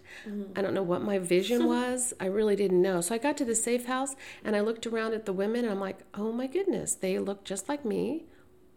I 0.56 0.62
don't 0.62 0.74
know 0.74 0.82
what 0.82 1.02
my 1.02 1.18
vision 1.18 1.66
was. 1.66 2.14
I 2.20 2.26
really 2.26 2.56
didn't 2.56 2.80
know. 2.80 3.00
So 3.00 3.14
I 3.14 3.18
got 3.18 3.36
to 3.38 3.44
the 3.44 3.54
safe 3.54 3.86
house 3.86 4.14
and 4.44 4.54
I 4.54 4.60
looked 4.60 4.86
around 4.86 5.14
at 5.14 5.26
the 5.26 5.32
women 5.32 5.64
and 5.64 5.70
I'm 5.72 5.80
like, 5.80 5.98
oh 6.14 6.32
my 6.32 6.46
goodness, 6.46 6.94
they 6.94 7.18
look 7.18 7.44
just 7.44 7.68
like 7.68 7.84
me. 7.84 8.24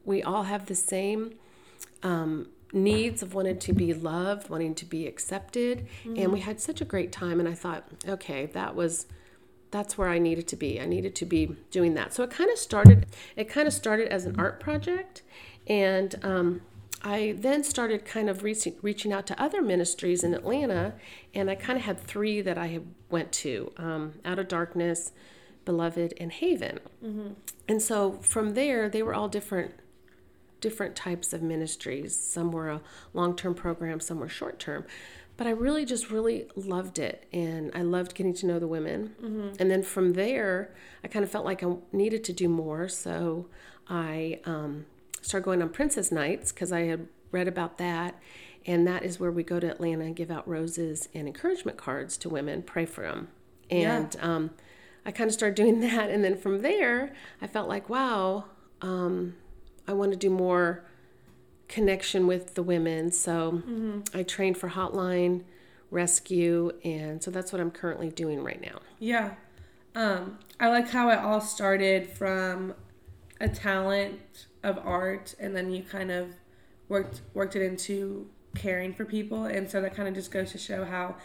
We 0.05 0.23
all 0.23 0.43
have 0.43 0.65
the 0.65 0.75
same 0.75 1.35
um, 2.03 2.47
needs 2.73 3.21
of 3.21 3.33
wanting 3.33 3.59
to 3.59 3.73
be 3.73 3.93
loved, 3.93 4.49
wanting 4.49 4.73
to 4.75 4.85
be 4.85 5.05
accepted. 5.07 5.87
And 6.05 6.31
we 6.33 6.39
had 6.39 6.59
such 6.59 6.81
a 6.81 6.85
great 6.85 7.11
time. 7.11 7.39
And 7.39 7.47
I 7.47 7.53
thought, 7.53 7.83
okay, 8.07 8.47
that 8.47 8.75
was 8.75 9.05
that's 9.71 9.97
where 9.97 10.09
I 10.09 10.19
needed 10.19 10.47
to 10.49 10.55
be. 10.55 10.79
I 10.79 10.85
needed 10.85 11.15
to 11.15 11.25
be 11.25 11.55
doing 11.71 11.93
that. 11.95 12.13
So 12.13 12.23
it 12.23 12.31
kind 12.31 12.49
of 12.51 12.57
started. 12.57 13.07
It 13.35 13.49
kind 13.49 13.67
of 13.67 13.73
started 13.73 14.07
as 14.09 14.25
an 14.25 14.39
art 14.39 14.59
project, 14.59 15.21
and 15.67 16.15
um, 16.23 16.61
I 17.03 17.35
then 17.37 17.63
started 17.63 18.05
kind 18.05 18.29
of 18.29 18.43
reaching 18.43 18.75
reaching 18.81 19.11
out 19.13 19.27
to 19.27 19.41
other 19.41 19.61
ministries 19.61 20.23
in 20.23 20.33
Atlanta, 20.33 20.93
and 21.33 21.49
I 21.49 21.55
kind 21.55 21.77
of 21.77 21.85
had 21.85 21.99
three 21.99 22.41
that 22.41 22.57
I 22.57 22.67
had 22.67 22.85
went 23.09 23.31
to: 23.33 23.71
um, 23.77 24.13
Out 24.25 24.39
of 24.39 24.47
Darkness, 24.47 25.11
Beloved, 25.65 26.13
and 26.19 26.31
Haven. 26.31 26.79
And 27.67 27.81
so 27.81 28.13
from 28.21 28.53
there, 28.53 28.89
they 28.89 29.03
were 29.03 29.13
all 29.13 29.27
different 29.27 29.73
different 30.59 30.95
types 30.95 31.33
of 31.33 31.41
ministries. 31.41 32.17
Some 32.19 32.51
were 32.51 32.69
a 32.69 32.81
long 33.13 33.35
term 33.35 33.53
program, 33.53 33.99
some 33.99 34.19
were 34.19 34.29
short 34.29 34.59
term. 34.59 34.85
But 35.37 35.47
I 35.47 35.51
really 35.51 35.85
just 35.85 36.09
really 36.09 36.47
loved 36.55 36.97
it. 36.99 37.27
And 37.31 37.71
I 37.75 37.81
loved 37.83 38.15
getting 38.15 38.33
to 38.35 38.45
know 38.47 38.59
the 38.59 38.67
women. 38.67 39.15
And 39.59 39.71
then 39.71 39.83
from 39.83 40.13
there, 40.13 40.73
I 41.03 41.07
kind 41.07 41.23
of 41.23 41.31
felt 41.31 41.45
like 41.45 41.63
I 41.63 41.75
needed 41.91 42.23
to 42.25 42.33
do 42.33 42.49
more. 42.49 42.87
So 42.89 43.47
I 43.87 44.39
um, 44.45 44.85
started 45.21 45.45
going 45.45 45.61
on 45.61 45.69
Princess 45.69 46.11
Nights 46.11 46.51
because 46.51 46.71
I 46.71 46.81
had 46.81 47.07
read 47.31 47.47
about 47.47 47.77
that. 47.77 48.19
And 48.65 48.85
that 48.87 49.03
is 49.03 49.19
where 49.19 49.31
we 49.31 49.43
go 49.43 49.59
to 49.59 49.69
Atlanta 49.69 50.05
and 50.05 50.15
give 50.15 50.29
out 50.31 50.47
roses 50.47 51.07
and 51.13 51.27
encouragement 51.27 51.77
cards 51.77 52.17
to 52.17 52.29
women, 52.29 52.63
pray 52.63 52.85
for 52.85 53.03
them. 53.03 53.29
And 53.69 54.15
um, 54.21 54.49
I 55.05 55.11
kind 55.11 55.29
of 55.29 55.33
started 55.33 55.55
doing 55.55 55.79
that. 55.89 56.09
And 56.09 56.23
then 56.23 56.37
from 56.37 56.61
there, 56.61 57.13
I 57.41 57.47
felt 57.47 57.69
like, 57.69 57.89
wow, 57.89 58.45
um, 58.81 59.35
I 59.87 59.93
want 59.93 60.11
to 60.11 60.17
do 60.17 60.29
more 60.29 60.83
connection 61.67 62.27
with 62.27 62.55
the 62.55 62.63
women. 62.63 63.11
So 63.11 63.53
mm-hmm. 63.53 63.99
I 64.13 64.23
trained 64.23 64.57
for 64.57 64.69
Hotline 64.69 65.43
Rescue. 65.91 66.71
And 66.83 67.21
so 67.23 67.31
that's 67.31 67.51
what 67.51 67.61
I'm 67.61 67.71
currently 67.71 68.09
doing 68.09 68.43
right 68.43 68.61
now. 68.61 68.79
Yeah. 68.99 69.35
Um, 69.95 70.39
I 70.59 70.69
like 70.69 70.89
how 70.89 71.09
it 71.09 71.19
all 71.19 71.41
started 71.41 72.09
from 72.09 72.75
a 73.39 73.47
talent 73.47 74.47
of 74.63 74.77
art 74.79 75.35
and 75.39 75.55
then 75.55 75.71
you 75.71 75.83
kind 75.83 76.11
of 76.11 76.29
worked 76.89 77.21
worked 77.33 77.55
it 77.55 77.61
into 77.61 78.27
caring 78.55 78.93
for 78.93 79.05
people 79.05 79.45
and 79.45 79.69
so 79.69 79.81
that 79.81 79.95
kind 79.95 80.07
of 80.07 80.15
just 80.15 80.31
goes 80.31 80.51
to 80.51 80.57
show 80.57 80.83
how 80.83 81.15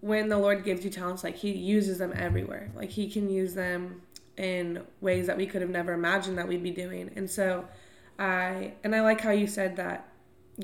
when 0.00 0.28
the 0.28 0.36
lord 0.36 0.64
gives 0.64 0.84
you 0.84 0.90
talents 0.90 1.24
like 1.24 1.36
he 1.36 1.50
uses 1.50 1.98
them 1.98 2.12
everywhere 2.14 2.70
like 2.76 2.90
he 2.90 3.08
can 3.08 3.30
use 3.30 3.54
them 3.54 4.02
in 4.36 4.82
ways 5.00 5.26
that 5.26 5.36
we 5.36 5.46
could 5.46 5.62
have 5.62 5.70
never 5.70 5.92
imagined 5.92 6.36
that 6.36 6.46
we'd 6.46 6.62
be 6.62 6.70
doing 6.70 7.10
and 7.16 7.30
so 7.30 7.66
i 8.18 8.72
and 8.84 8.94
i 8.94 9.00
like 9.00 9.20
how 9.20 9.30
you 9.30 9.46
said 9.46 9.76
that 9.76 10.08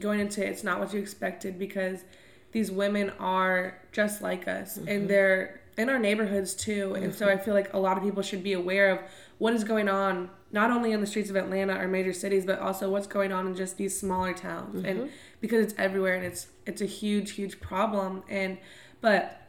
going 0.00 0.20
into 0.20 0.44
it's 0.44 0.64
not 0.64 0.80
what 0.80 0.92
you 0.92 1.00
expected 1.00 1.58
because 1.58 2.04
these 2.52 2.70
women 2.70 3.10
are 3.18 3.78
just 3.92 4.22
like 4.22 4.48
us 4.48 4.78
mm-hmm. 4.78 4.88
and 4.88 5.08
they're 5.08 5.60
in 5.76 5.88
our 5.88 5.98
neighborhoods 5.98 6.54
too 6.54 6.90
mm-hmm. 6.90 7.04
and 7.04 7.14
so 7.14 7.28
i 7.28 7.36
feel 7.36 7.54
like 7.54 7.72
a 7.72 7.78
lot 7.78 7.96
of 7.96 8.02
people 8.02 8.22
should 8.22 8.42
be 8.42 8.52
aware 8.52 8.90
of 8.90 8.98
what 9.38 9.52
is 9.52 9.64
going 9.64 9.88
on 9.88 10.30
not 10.52 10.70
only 10.70 10.92
in 10.92 11.00
the 11.00 11.06
streets 11.06 11.30
of 11.30 11.36
Atlanta 11.36 11.76
or 11.80 11.88
major 11.88 12.12
cities, 12.12 12.44
but 12.44 12.58
also 12.58 12.90
what's 12.90 13.06
going 13.06 13.32
on 13.32 13.46
in 13.46 13.56
just 13.56 13.78
these 13.78 13.98
smaller 13.98 14.34
towns. 14.34 14.76
Mm-hmm. 14.76 14.86
And 14.86 15.10
because 15.40 15.64
it's 15.64 15.74
everywhere 15.78 16.14
and 16.14 16.24
it's 16.24 16.48
it's 16.66 16.82
a 16.82 16.86
huge, 16.86 17.32
huge 17.32 17.58
problem. 17.60 18.22
And 18.28 18.58
but 19.00 19.40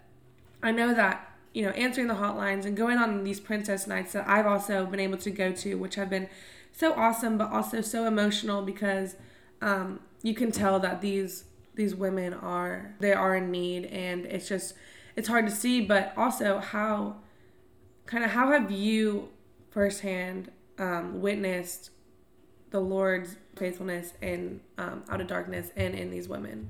I 0.63 0.71
know 0.71 0.93
that 0.93 1.29
you 1.53 1.63
know 1.63 1.71
answering 1.71 2.07
the 2.07 2.15
hotlines 2.15 2.65
and 2.65 2.75
going 2.75 2.97
on 2.97 3.25
these 3.25 3.41
princess 3.41 3.85
nights 3.85 4.13
that 4.13 4.27
I've 4.27 4.47
also 4.47 4.85
been 4.85 5.01
able 5.01 5.17
to 5.17 5.29
go 5.29 5.51
to, 5.51 5.75
which 5.75 5.95
have 5.95 6.09
been 6.09 6.29
so 6.73 6.93
awesome, 6.95 7.37
but 7.37 7.51
also 7.51 7.81
so 7.81 8.05
emotional 8.05 8.63
because 8.63 9.15
um, 9.61 9.99
you 10.23 10.33
can 10.33 10.51
tell 10.51 10.79
that 10.79 11.01
these 11.01 11.45
these 11.75 11.95
women 11.95 12.33
are 12.33 12.95
they 12.99 13.13
are 13.13 13.35
in 13.35 13.51
need, 13.51 13.85
and 13.85 14.25
it's 14.25 14.49
just 14.49 14.73
it's 15.15 15.27
hard 15.27 15.45
to 15.45 15.51
see. 15.51 15.81
But 15.81 16.13
also 16.17 16.59
how 16.59 17.17
kind 18.05 18.23
of 18.23 18.31
how 18.31 18.51
have 18.51 18.71
you 18.71 19.29
firsthand 19.69 20.51
um, 20.77 21.21
witnessed 21.21 21.91
the 22.71 22.79
Lord's 22.79 23.37
faithfulness 23.55 24.13
in 24.21 24.59
um, 24.79 25.03
out 25.09 25.21
of 25.21 25.27
darkness 25.27 25.69
and 25.75 25.93
in 25.93 26.09
these 26.09 26.27
women 26.27 26.69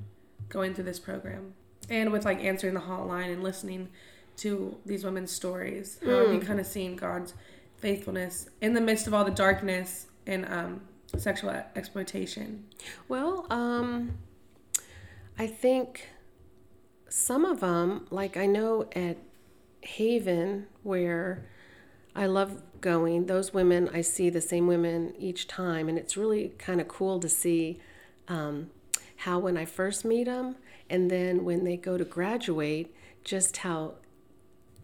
going 0.50 0.74
through 0.74 0.84
this 0.84 1.00
program, 1.00 1.54
and 1.90 2.12
with 2.12 2.26
like 2.26 2.44
answering 2.44 2.74
the 2.74 2.82
hotline 2.82 3.32
and 3.32 3.42
listening 3.42 3.88
to 4.36 4.78
these 4.86 5.06
women's 5.06 5.32
stories. 5.32 6.00
How 6.04 6.26
have 6.26 6.34
you 6.34 6.40
mm. 6.40 6.46
kind 6.46 6.60
of 6.60 6.66
seen 6.66 6.98
God's 6.98 7.34
faithfulness 7.84 8.48
in 8.62 8.74
the 8.74 8.80
midst 8.80 9.08
of 9.08 9.14
all 9.14 9.26
the 9.26 9.32
darkness 9.32 10.08
and 10.26 10.46
um, 10.46 10.82
sexual 11.18 11.52
exploitation? 11.76 12.64
Well, 13.10 13.46
um, 13.50 14.18
I 15.38 15.48
think 15.48 16.08
some 17.10 17.44
of 17.44 17.60
them, 17.60 18.08
like 18.10 18.38
I 18.38 18.46
know 18.46 18.88
at 18.96 19.18
Haven, 19.82 20.68
where 20.84 21.46
I 22.16 22.26
love 22.26 22.62
going. 22.80 23.26
Those 23.26 23.54
women, 23.54 23.90
I 23.94 24.00
see 24.00 24.30
the 24.30 24.40
same 24.40 24.66
women 24.66 25.14
each 25.20 25.46
time, 25.50 25.90
and 25.90 25.98
it's 25.98 26.16
really 26.16 26.54
kind 26.58 26.80
of 26.80 26.88
cool 26.88 27.20
to 27.20 27.28
see 27.28 27.82
um, 28.30 28.70
how 29.18 29.40
when 29.40 29.58
I 29.58 29.66
first 29.66 30.06
meet 30.06 30.24
them, 30.24 30.56
and 30.90 31.12
then 31.12 31.44
when 31.44 31.66
they 31.66 31.76
go 31.76 31.98
to 31.98 32.06
graduate, 32.06 32.96
just 33.26 33.58
how 33.58 33.96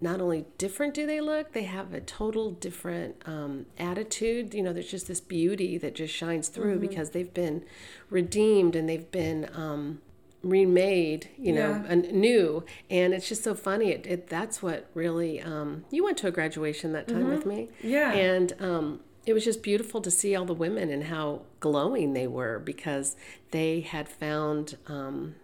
not 0.02 0.22
only 0.22 0.46
different 0.58 0.94
do 0.94 1.06
they 1.06 1.22
look, 1.22 1.54
they 1.54 1.64
have 1.64 1.94
a 1.94 2.00
total 2.00 2.52
different 2.52 3.22
um, 3.26 3.66
attitude. 3.78 4.54
You 4.54 4.64
know, 4.64 4.74
there's 4.74 4.92
just 4.92 5.08
this 5.08 5.22
beauty 5.22 5.78
that 5.78 5.96
just 5.96 6.14
shines 6.14 6.48
through 6.48 6.74
mm-hmm. 6.74 6.88
because 6.88 7.12
they've 7.12 7.34
been 7.34 7.64
redeemed 8.10 8.76
and 8.76 8.88
they've 8.88 9.10
been 9.12 9.50
um, 9.54 10.02
remade, 10.44 11.30
you 11.38 11.52
know, 11.52 11.84
yeah. 11.88 11.96
new. 11.96 12.64
And 12.90 13.14
it's 13.14 13.28
just 13.28 13.44
so 13.44 13.54
funny. 13.56 13.92
It, 13.92 14.06
it 14.08 14.28
that's 14.28 14.62
what 14.62 14.90
really. 14.94 15.42
Um, 15.42 15.86
you 15.92 16.04
went 16.04 16.18
to 16.20 16.28
a 16.28 16.32
graduation 16.32 16.94
that 16.94 17.08
time 17.08 17.24
mm-hmm. 17.24 17.30
with 17.30 17.46
me, 17.46 17.70
yeah, 17.84 18.12
and 18.14 18.54
um, 18.60 19.00
it 19.26 19.34
was 19.34 19.44
just 19.44 19.62
beautiful 19.62 20.02
to 20.02 20.12
see 20.12 20.36
all 20.36 20.46
the 20.46 20.54
women 20.54 20.90
and 20.90 21.06
how 21.06 21.42
glowing 21.60 22.14
they 22.14 22.28
were 22.28 22.60
because 22.60 23.16
they 23.52 23.82
had 23.82 24.08
found. 24.08 24.78
Um, 24.88 25.36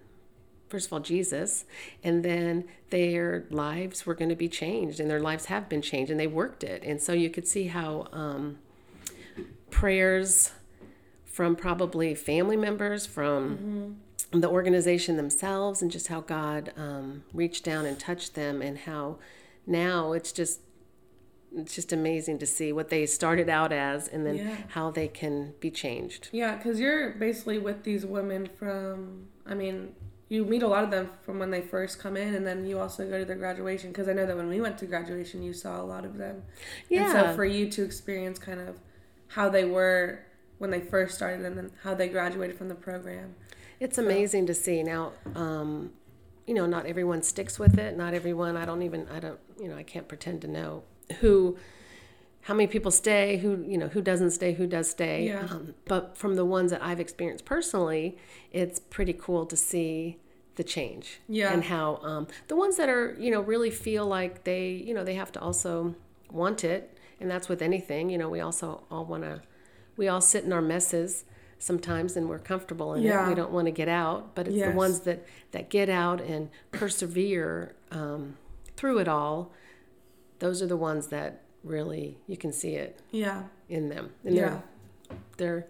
first 0.76 0.88
of 0.88 0.94
all, 0.94 1.00
Jesus, 1.00 1.64
and 2.04 2.24
then 2.26 2.66
their 2.90 3.46
lives 3.50 4.06
were 4.06 4.14
going 4.14 4.28
to 4.28 4.36
be 4.36 4.50
changed, 4.50 5.00
and 5.00 5.10
their 5.10 5.22
lives 5.22 5.46
have 5.46 5.70
been 5.70 5.82
changed, 5.82 6.12
and 6.12 6.20
they 6.20 6.28
worked 6.28 6.66
it. 6.66 6.84
And 6.84 7.02
so 7.02 7.14
you 7.14 7.30
could 7.30 7.48
see 7.48 7.68
how 7.68 8.10
um, 8.12 8.58
prayers 9.70 10.52
from 11.24 11.56
probably 11.56 12.14
family 12.14 12.58
members, 12.58 13.06
from 13.06 13.58
mm-hmm 13.58 13.94
the 14.32 14.50
organization 14.50 15.16
themselves 15.16 15.82
and 15.82 15.90
just 15.90 16.08
how 16.08 16.20
God 16.20 16.74
um, 16.76 17.24
reached 17.32 17.64
down 17.64 17.86
and 17.86 17.98
touched 17.98 18.36
them 18.36 18.62
and 18.62 18.80
how 18.80 19.18
now 19.66 20.12
it's 20.12 20.34
just 20.34 20.60
it's 21.56 21.74
just 21.74 21.94
amazing 21.94 22.38
to 22.40 22.46
see 22.46 22.74
what 22.74 22.90
they 22.90 23.06
started 23.06 23.50
out 23.50 23.72
as 23.72 24.08
and 24.10 24.26
then 24.26 24.36
yeah. 24.36 24.56
how 24.70 24.92
they 24.92 25.08
can 25.08 25.54
be 25.60 25.72
changed. 25.72 26.30
Yeah, 26.32 26.56
because 26.56 26.80
you're 26.80 27.12
basically 27.12 27.60
with 27.60 27.84
these 27.84 28.06
women 28.06 28.50
from, 28.60 29.28
I 29.46 29.54
mean, 29.54 29.96
you 30.28 30.44
meet 30.44 30.64
a 30.64 30.68
lot 30.68 30.84
of 30.84 30.92
them 30.92 31.12
from 31.22 31.40
when 31.40 31.52
they 31.52 31.62
first 31.62 32.00
come 32.00 32.18
in 32.18 32.34
and 32.34 32.46
then 32.46 32.66
you 32.66 32.80
also 32.80 33.08
go 33.08 33.20
to 33.20 33.26
their 33.26 33.36
graduation 33.36 33.92
because 33.92 34.08
I 34.08 34.14
know 34.14 34.26
that 34.26 34.36
when 34.36 34.48
we 34.48 34.60
went 34.60 34.78
to 34.80 34.86
graduation, 34.86 35.44
you 35.44 35.54
saw 35.54 35.82
a 35.82 35.84
lot 35.84 36.04
of 36.04 36.18
them. 36.18 36.44
Yeah. 36.90 37.04
And 37.04 37.12
so 37.12 37.36
for 37.36 37.46
you 37.46 37.70
to 37.72 37.84
experience 37.84 38.40
kind 38.40 38.60
of 38.60 38.80
how 39.28 39.50
they 39.50 39.66
were 39.66 40.26
when 40.58 40.72
they 40.72 40.80
first 40.80 41.16
started 41.16 41.46
and 41.46 41.58
then 41.58 41.72
how 41.84 41.94
they 41.94 42.08
graduated 42.08 42.58
from 42.58 42.70
the 42.70 42.76
program 42.76 43.36
it's 43.80 43.98
amazing 43.98 44.48
to 44.48 44.54
see 44.54 44.84
now. 44.84 45.14
Um, 45.36 45.92
you 46.48 46.54
know, 46.54 46.66
not 46.66 46.86
everyone 46.86 47.24
sticks 47.24 47.58
with 47.60 47.78
it. 47.78 47.98
Not 47.98 48.14
everyone. 48.14 48.56
I 48.56 48.66
don't 48.66 48.82
even. 48.82 49.08
I 49.10 49.20
don't. 49.20 49.40
You 49.60 49.68
know, 49.68 49.78
I 49.78 49.84
can't 49.84 50.08
pretend 50.08 50.42
to 50.42 50.48
know 50.48 50.84
who, 51.20 51.58
how 52.46 52.54
many 52.54 52.68
people 52.68 52.92
stay. 52.92 53.38
Who 53.38 53.66
you 53.68 53.76
know 53.78 53.88
who 53.88 54.02
doesn't 54.02 54.30
stay. 54.32 54.54
Who 54.54 54.68
does 54.68 54.88
stay. 54.88 55.26
Yeah. 55.26 55.48
Um, 55.50 55.74
but 55.86 56.16
from 56.16 56.36
the 56.36 56.46
ones 56.46 56.70
that 56.70 56.84
I've 56.84 57.00
experienced 57.00 57.44
personally, 57.44 58.18
it's 58.52 58.80
pretty 58.80 59.14
cool 59.14 59.48
to 59.48 59.56
see 59.56 60.20
the 60.56 60.64
change. 60.64 61.22
Yeah. 61.28 61.52
And 61.52 61.64
how 61.64 61.98
um, 62.04 62.28
the 62.48 62.56
ones 62.56 62.78
that 62.78 62.88
are 62.88 63.16
you 63.20 63.32
know 63.32 63.42
really 63.42 63.72
feel 63.72 64.06
like 64.06 64.44
they 64.44 64.70
you 64.70 64.94
know 64.94 65.04
they 65.04 65.16
have 65.16 65.32
to 65.32 65.42
also 65.42 65.96
want 66.32 66.64
it, 66.64 66.96
and 67.20 67.32
that's 67.32 67.50
with 67.50 67.64
anything. 67.64 68.12
You 68.12 68.20
know, 68.20 68.30
we 68.30 68.42
also 68.42 68.84
all 68.92 69.06
want 69.06 69.24
to. 69.24 69.42
We 69.98 70.08
all 70.08 70.22
sit 70.22 70.44
in 70.44 70.54
our 70.54 70.62
messes 70.62 71.26
sometimes 71.58 72.16
and 72.18 72.30
we're 72.30 72.38
comfortable 72.38 72.94
in 72.94 73.02
yeah. 73.02 73.26
it. 73.26 73.30
We 73.30 73.34
don't 73.36 73.52
want 73.52 73.66
to 73.66 73.72
get 73.72 73.88
out, 73.88 74.36
but 74.36 74.46
it's 74.46 74.58
yes. 74.58 74.70
the 74.70 74.76
ones 74.76 75.00
that, 75.02 75.26
that 75.52 75.70
get 75.70 75.90
out 75.90 76.20
and 76.20 76.50
persevere 76.74 77.74
um, 77.92 78.36
through 78.76 79.00
it 79.00 79.08
all. 79.08 79.54
Those 80.40 80.62
are 80.62 80.68
the 80.68 80.76
ones 80.76 81.08
that 81.08 81.46
really 81.66 82.18
you 82.28 82.38
can 82.38 82.54
see 82.54 82.76
it. 82.76 83.00
Yeah. 83.12 83.44
In 83.68 83.90
them, 83.90 84.12
and 84.24 84.36
yeah. 84.36 84.44
they're 84.48 85.18
they're 85.38 85.68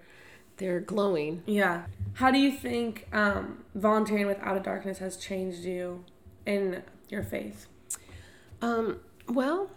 they're 0.57 0.79
glowing. 0.79 1.43
Yeah. 1.45 1.85
How 2.13 2.31
do 2.31 2.37
you 2.37 2.51
think 2.51 3.07
um, 3.13 3.63
volunteering 3.73 4.27
with 4.27 4.39
Out 4.41 4.57
of 4.57 4.63
Darkness 4.63 4.99
has 4.99 5.17
changed 5.17 5.63
you 5.63 6.03
in 6.45 6.83
your 7.09 7.23
faith? 7.23 7.67
Um, 8.61 8.99
well, 9.27 9.69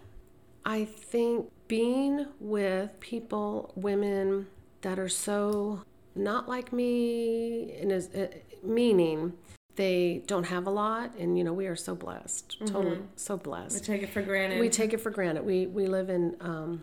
I 0.65 0.85
think 0.85 1.51
being 1.67 2.27
with 2.41 2.99
people, 3.01 3.73
women 3.75 4.47
that 4.83 4.99
are 4.99 5.09
so 5.09 5.83
not 6.15 6.49
like 6.49 6.73
me 6.73 7.73
in 7.73 7.91
as 7.91 8.09
uh, 8.15 8.29
meaning 8.63 9.35
they 9.79 10.25
don't 10.27 10.43
have 10.43 10.67
a 10.67 10.71
lot 10.71 11.13
and 11.21 11.39
you 11.39 11.45
know 11.45 11.53
we 11.53 11.69
are 11.69 11.77
so 11.77 11.95
blessed. 11.95 12.57
Mm-hmm. 12.57 12.67
totally 12.67 12.99
so 13.15 13.37
blessed. 13.37 13.89
We 13.89 13.95
take 13.95 14.03
it 14.03 14.11
for 14.11 14.23
granted. 14.23 14.59
We 14.59 14.69
take 14.69 14.93
it 14.93 15.01
for 15.01 15.11
granted. 15.11 15.47
We 15.47 15.67
we 15.67 15.87
live 15.87 16.11
in 16.11 16.37
um, 16.41 16.83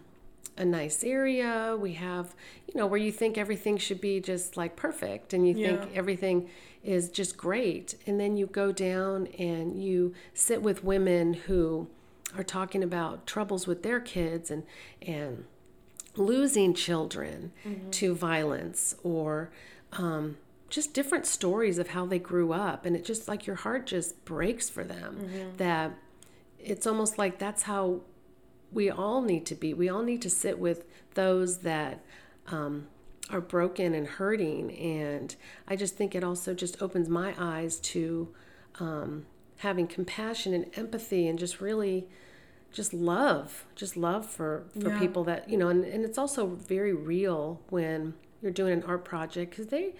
a 0.58 0.64
nice 0.64 1.04
area. 1.04 1.78
We 1.78 1.94
have 1.94 2.34
you 2.68 2.80
know 2.80 2.88
where 2.88 3.00
you 3.00 3.12
think 3.12 3.38
everything 3.38 3.78
should 3.78 4.00
be 4.00 4.22
just 4.22 4.56
like 4.56 4.78
perfect 4.78 5.34
and 5.34 5.46
you 5.46 5.54
think 5.54 5.90
everything 5.94 6.50
is 6.84 7.10
just 7.10 7.36
great 7.36 7.96
and 8.08 8.18
then 8.18 8.38
you 8.38 8.46
go 8.46 8.72
down 8.72 9.28
and 9.38 9.84
you 9.84 10.14
sit 10.34 10.62
with 10.62 10.84
women 10.84 11.34
who 11.34 11.90
are 12.38 12.44
talking 12.44 12.82
about 12.82 13.28
troubles 13.28 13.68
with 13.68 13.84
their 13.84 14.00
kids 14.00 14.50
and 14.50 14.64
and 15.02 15.44
losing 16.16 16.74
children 16.74 17.52
mm-hmm. 17.66 17.90
to 17.90 18.16
violence 18.16 18.96
or 19.04 19.52
um, 19.92 20.38
just 20.70 20.94
different 20.94 21.26
stories 21.26 21.78
of 21.78 21.90
how 21.90 22.06
they 22.06 22.20
grew 22.20 22.52
up 22.52 22.86
and 22.86 22.96
it 22.96 23.06
just 23.06 23.28
like 23.28 23.46
your 23.46 23.56
heart 23.58 23.86
just 23.86 24.24
breaks 24.26 24.70
for 24.70 24.84
them 24.84 25.18
mm-hmm. 25.22 25.58
that 25.58 25.92
it's 26.60 26.88
almost 26.88 27.18
like 27.18 27.38
that's 27.38 27.64
how 27.64 28.02
we 28.72 28.90
all 28.90 29.22
need 29.22 29.46
to 29.46 29.56
be 29.56 29.74
we 29.74 29.88
all 29.88 30.04
need 30.04 30.22
to 30.22 30.30
sit 30.30 30.58
with 30.60 30.86
those 31.14 31.60
that 31.60 32.04
um, 32.48 32.88
are 33.30 33.42
broken 33.42 33.94
and 33.94 34.08
hurting 34.08 34.72
and 34.76 35.36
i 35.68 35.76
just 35.76 35.96
think 35.96 36.16
it 36.16 36.24
also 36.24 36.54
just 36.54 36.82
opens 36.82 37.08
my 37.08 37.34
eyes 37.38 37.80
to 37.80 38.28
um, 38.80 39.26
having 39.58 39.88
compassion 39.88 40.54
and 40.54 40.66
empathy 40.78 41.28
and 41.28 41.40
just 41.40 41.62
really 41.62 42.08
just 42.72 42.94
love, 42.94 43.66
just 43.76 43.96
love 43.96 44.26
for 44.26 44.66
for 44.80 44.90
Yeah. 44.90 45.00
people 45.00 45.24
that 45.24 45.50
you 45.50 45.58
know, 45.58 45.70
and, 45.70 45.86
and 45.86 46.04
it's 46.04 46.18
also 46.18 46.46
very 46.48 46.94
real 46.94 47.62
when 47.70 48.14
you're 48.42 48.52
doing 48.52 48.74
an 48.74 48.84
art 48.84 49.06
project 49.06 49.52
because 49.52 49.68
they 49.68 49.94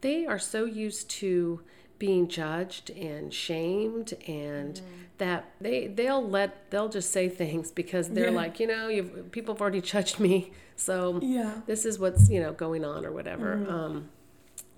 they 0.00 0.26
are 0.26 0.38
so 0.38 0.64
used 0.64 1.08
to 1.10 1.60
being 1.98 2.28
judged 2.28 2.88
and 2.90 3.32
shamed 3.34 4.14
and 4.26 4.76
Mm. 4.76 4.82
that 5.18 5.52
they 5.60 5.86
they'll 5.86 6.26
let 6.26 6.70
they'll 6.70 6.88
just 6.88 7.10
say 7.12 7.28
things 7.28 7.70
because 7.70 8.08
they're 8.08 8.30
Yeah. 8.30 8.36
like 8.42 8.58
you 8.60 8.66
know 8.66 8.88
you've 8.88 9.30
people 9.32 9.54
have 9.54 9.60
already 9.60 9.82
judged 9.82 10.18
me 10.18 10.52
so 10.76 11.18
Yeah. 11.22 11.60
this 11.66 11.84
is 11.84 11.98
what's 11.98 12.30
you 12.30 12.40
know 12.40 12.52
going 12.54 12.84
on 12.84 13.04
or 13.04 13.12
whatever 13.12 13.56
Mm-hmm. 13.56 13.70
um, 13.74 14.08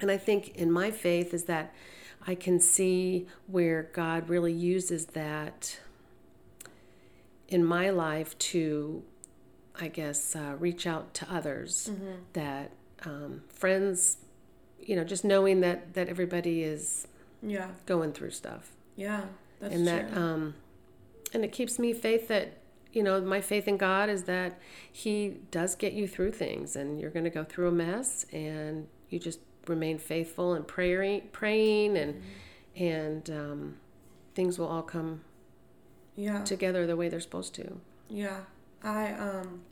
and 0.01 0.11
i 0.11 0.17
think 0.17 0.57
in 0.57 0.71
my 0.73 0.91
faith 0.91 1.33
is 1.33 1.45
that 1.45 1.73
i 2.27 2.35
can 2.35 2.59
see 2.59 3.29
where 3.47 3.85
god 3.93 4.29
really 4.29 4.53
uses 4.53 5.07
that 5.07 5.79
in 7.49 7.65
my 7.65 7.91
life 7.91 8.37
to 8.39 9.03
i 9.81 9.87
guess 9.89 10.35
uh, 10.35 10.55
reach 10.59 10.87
out 10.87 11.15
to 11.15 11.33
others 11.33 11.89
Mm-hmm. 11.93 12.13
that 12.33 12.73
um, 13.05 13.43
friends 13.49 14.17
you 14.83 14.97
know 14.97 15.05
just 15.05 15.25
knowing 15.25 15.61
that 15.61 15.95
that 15.95 16.09
everybody 16.09 16.63
is 16.63 17.07
Yeah. 17.43 17.69
going 17.87 18.13
through 18.13 18.31
stuff 18.31 18.73
Yeah. 18.97 19.25
That's 19.61 19.75
and 19.75 19.87
true. 19.87 19.97
that 19.97 20.17
um 20.17 20.55
and 21.35 21.45
it 21.45 21.53
keeps 21.53 21.79
me 21.79 21.93
faith 21.93 22.29
that 22.29 22.59
you 22.93 23.03
know 23.03 23.21
my 23.21 23.41
faith 23.41 23.67
in 23.69 23.77
god 23.77 24.09
is 24.11 24.25
that 24.25 24.59
he 24.91 25.39
does 25.51 25.75
get 25.75 25.93
you 25.93 26.07
through 26.09 26.33
things 26.33 26.77
and 26.77 27.01
you're 27.01 27.11
going 27.11 27.25
to 27.25 27.31
go 27.31 27.45
through 27.45 27.69
a 27.69 27.73
mess 27.73 28.27
and 28.33 28.87
you 29.09 29.19
just 29.19 29.41
remain 29.67 29.97
faithful 29.99 30.55
and 30.55 30.67
praying 30.67 31.29
praying 31.33 31.97
and 31.97 32.15
Mm-hmm. 32.15 32.85
and 32.85 33.31
um, 33.31 33.77
things 34.35 34.59
will 34.59 34.67
all 34.67 34.83
come 34.83 35.21
yeah. 36.17 36.43
together 36.45 36.87
the 36.87 36.97
way 36.97 37.09
they're 37.09 37.21
supposed 37.21 37.55
to 37.55 37.81
Yeah, 38.09 38.41
I 38.83 39.13
um, 39.13 39.63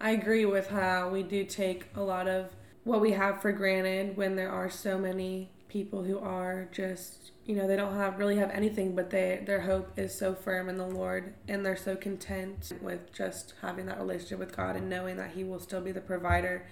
I 0.00 0.10
agree 0.12 0.44
with 0.46 0.68
how 0.68 1.08
we 1.10 1.22
do 1.22 1.44
take 1.44 1.86
a 1.94 2.02
lot 2.02 2.26
of 2.28 2.48
what 2.90 3.00
we 3.00 3.12
have 3.12 3.40
for 3.40 3.52
granted 3.52 4.16
when 4.16 4.34
there 4.34 4.50
are 4.50 4.68
so 4.68 4.98
many 4.98 5.48
people 5.68 6.02
who 6.02 6.18
are 6.18 6.68
just 6.72 7.30
you 7.46 7.54
know 7.54 7.68
they 7.68 7.76
don't 7.76 7.94
have 7.94 8.18
really 8.18 8.34
have 8.34 8.50
anything 8.50 8.96
but 8.96 9.10
they 9.10 9.40
their 9.46 9.60
hope 9.60 9.96
is 9.96 10.12
so 10.12 10.34
firm 10.34 10.68
in 10.68 10.76
the 10.76 10.86
Lord 10.86 11.32
and 11.46 11.64
they're 11.64 11.76
so 11.76 11.94
content 11.94 12.72
with 12.82 13.12
just 13.12 13.54
having 13.62 13.86
that 13.86 13.96
relationship 13.96 14.40
with 14.40 14.56
God 14.56 14.74
and 14.74 14.90
knowing 14.90 15.16
that 15.18 15.30
He 15.30 15.44
will 15.44 15.60
still 15.60 15.80
be 15.80 15.92
the 15.92 16.00
provider. 16.00 16.66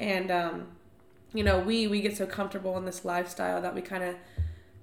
And 0.00 0.30
um, 0.30 0.68
you 1.34 1.44
know 1.44 1.60
we 1.60 1.86
we 1.86 2.00
get 2.00 2.16
so 2.16 2.24
comfortable 2.24 2.78
in 2.78 2.86
this 2.86 3.04
lifestyle 3.04 3.60
that 3.60 3.74
we 3.74 3.82
kind 3.82 4.04
of 4.04 4.14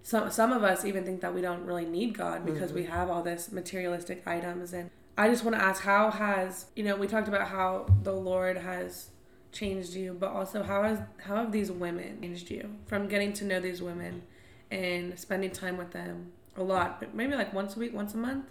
some 0.03 0.29
some 0.29 0.51
of 0.51 0.63
us 0.63 0.85
even 0.85 1.03
think 1.03 1.21
that 1.21 1.33
we 1.33 1.41
don't 1.41 1.65
really 1.65 1.85
need 1.85 2.15
God 2.15 2.45
because 2.45 2.71
we 2.71 2.83
have 2.83 3.09
all 3.09 3.23
this 3.23 3.51
materialistic 3.51 4.21
items. 4.27 4.71
And 4.71 4.91
I 5.17 5.29
just 5.29 5.43
want 5.43 5.55
to 5.55 5.63
ask 5.63 5.81
how 5.81 6.11
has 6.11 6.67
you 6.75 6.83
know 6.83 6.95
we 6.95 7.07
talked 7.07 7.27
about 7.27 7.47
how 7.47 7.87
the 8.03 8.13
Lord 8.13 8.57
has 8.57 9.09
changed 9.55 9.93
you 9.93 10.15
but 10.19 10.29
also 10.29 10.61
how 10.61 10.83
has 10.83 10.99
how 11.25 11.35
have 11.37 11.51
these 11.51 11.71
women 11.71 12.19
changed 12.21 12.51
you 12.51 12.69
from 12.85 13.07
getting 13.07 13.31
to 13.33 13.45
know 13.45 13.59
these 13.59 13.81
women 13.81 14.21
and 14.69 15.17
spending 15.17 15.49
time 15.49 15.77
with 15.77 15.91
them 15.91 16.31
a 16.57 16.63
lot 16.63 16.99
but 16.99 17.15
maybe 17.15 17.33
like 17.33 17.53
once 17.53 17.75
a 17.75 17.79
week 17.79 17.93
once 17.93 18.13
a 18.13 18.17
month 18.17 18.45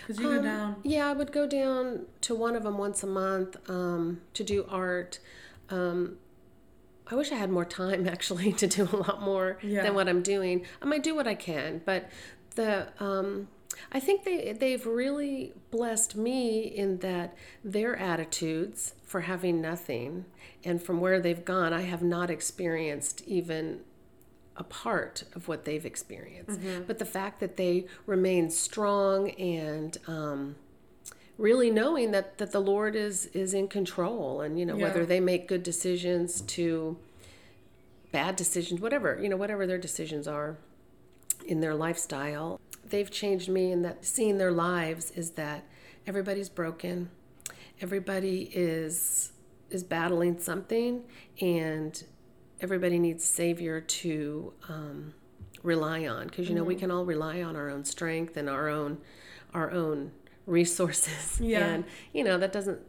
because 0.00 0.18
you 0.20 0.28
go 0.28 0.38
Um, 0.38 0.44
down 0.44 0.76
Yeah, 0.84 1.08
I 1.08 1.12
would 1.12 1.32
go 1.32 1.46
down 1.46 2.06
to 2.22 2.34
one 2.34 2.54
of 2.56 2.62
them 2.62 2.78
once 2.78 3.02
a 3.02 3.06
month 3.06 3.56
um, 3.70 4.20
to 4.34 4.42
do 4.44 4.66
art. 4.68 5.18
Um, 5.70 6.16
I 7.10 7.14
wish 7.14 7.30
I 7.32 7.36
had 7.36 7.50
more 7.50 7.64
time 7.64 8.06
actually 8.16 8.52
to 8.54 8.66
do 8.66 8.88
a 8.92 8.96
lot 8.96 9.22
more 9.22 9.58
Yeah. 9.62 9.82
than 9.82 9.94
what 9.94 10.08
I'm 10.08 10.22
doing. 10.22 10.64
I 10.82 10.86
might 10.86 11.02
do 11.02 11.14
what 11.14 11.26
I 11.28 11.34
can, 11.34 11.80
but 11.84 12.10
the 12.54 12.88
um, 12.98 13.48
I 13.92 14.00
think 14.00 14.24
they 14.24 14.52
they've 14.52 14.84
really 14.86 15.52
blessed 15.70 16.16
me 16.16 16.60
in 16.62 16.98
that 16.98 17.36
their 17.64 17.96
attitudes 17.96 18.94
for 19.04 19.22
having 19.22 19.60
nothing 19.60 20.24
and 20.64 20.82
from 20.82 21.00
where 21.00 21.20
they've 21.20 21.44
gone, 21.44 21.72
I 21.72 21.82
have 21.82 22.02
not 22.02 22.30
experienced 22.30 23.22
even 23.26 23.80
a 24.56 24.64
part 24.64 25.24
of 25.34 25.48
what 25.48 25.64
they've 25.64 25.84
experienced. 25.84 26.60
But 26.86 26.98
the 26.98 27.04
fact 27.04 27.40
that 27.40 27.56
they 27.56 27.86
remain 28.06 28.50
strong 28.50 29.30
and 29.32 29.96
um, 30.06 30.54
really 31.38 31.70
knowing 31.70 32.12
that, 32.12 32.38
that 32.38 32.52
the 32.52 32.60
Lord 32.60 32.94
is 32.96 33.26
is 33.26 33.52
in 33.54 33.68
control, 33.68 34.40
and 34.40 34.58
you 34.58 34.64
know 34.64 34.76
Yeah. 34.76 34.84
whether 34.84 35.04
they 35.04 35.20
make 35.20 35.48
good 35.48 35.62
decisions 35.62 36.40
to 36.42 36.96
bad 38.12 38.36
decisions, 38.36 38.80
whatever 38.80 39.18
you 39.20 39.28
know, 39.28 39.36
whatever 39.36 39.66
their 39.66 39.78
decisions 39.78 40.28
are 40.28 40.56
in 41.46 41.60
their 41.60 41.74
lifestyle, 41.74 42.60
they've 42.90 43.10
changed 43.10 43.48
me. 43.48 43.72
And 43.72 43.84
that 43.84 44.04
seeing 44.04 44.38
their 44.38 44.52
lives 44.52 45.10
is 45.12 45.32
that 45.32 45.64
everybody's 46.06 46.48
broken, 46.48 47.10
everybody 47.80 48.50
is 48.54 49.32
is 49.70 49.82
battling 49.82 50.38
something, 50.38 51.02
and 51.40 52.04
everybody 52.60 52.98
needs 52.98 53.24
savior 53.24 53.80
to 53.80 54.52
um, 54.68 55.14
rely 55.62 56.06
on 56.06 56.26
because 56.28 56.48
you 56.48 56.54
know 56.54 56.62
we 56.64 56.74
can 56.74 56.90
all 56.90 57.04
rely 57.04 57.42
on 57.42 57.56
our 57.56 57.68
own 57.70 57.84
strength 57.84 58.36
and 58.36 58.48
our 58.48 58.68
own 58.68 58.98
our 59.54 59.70
own 59.70 60.12
resources 60.46 61.40
Yeah. 61.40 61.66
and 61.66 61.84
you 62.12 62.22
know 62.22 62.36
that 62.38 62.52
doesn't 62.52 62.80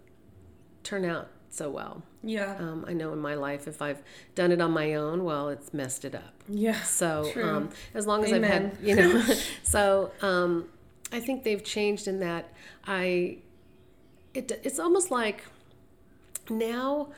turn 0.84 1.06
out 1.06 1.30
so 1.56 1.70
well. 1.70 2.04
Yeah. 2.24 2.56
Um, 2.58 2.86
i 2.88 2.94
know 2.94 3.14
in 3.14 3.20
my 3.20 3.36
life 3.36 3.68
if 3.68 3.82
i've 3.82 4.02
done 4.34 4.52
it 4.52 4.60
on 4.60 4.72
my 4.72 4.96
own 4.96 5.24
well 5.24 5.50
it's 5.50 5.74
messed 5.74 6.06
it 6.06 6.16
up. 6.16 6.34
Yeah 6.50 6.82
so 6.82 7.32
um, 7.42 7.70
as 7.94 8.08
long 8.08 8.24
as 8.24 8.34
i've 8.34 8.44
had 8.44 8.78
you 8.82 8.96
know 8.96 9.24
so 9.64 10.12
um, 10.22 10.68
i 11.12 11.20
think 11.20 11.44
they've 11.44 11.64
changed 11.64 12.08
in 12.08 12.20
that 12.20 12.52
i 12.88 13.38
it, 14.34 14.52
it's 14.64 14.80
almost 14.80 15.12
like 15.12 15.46
now 16.50 17.10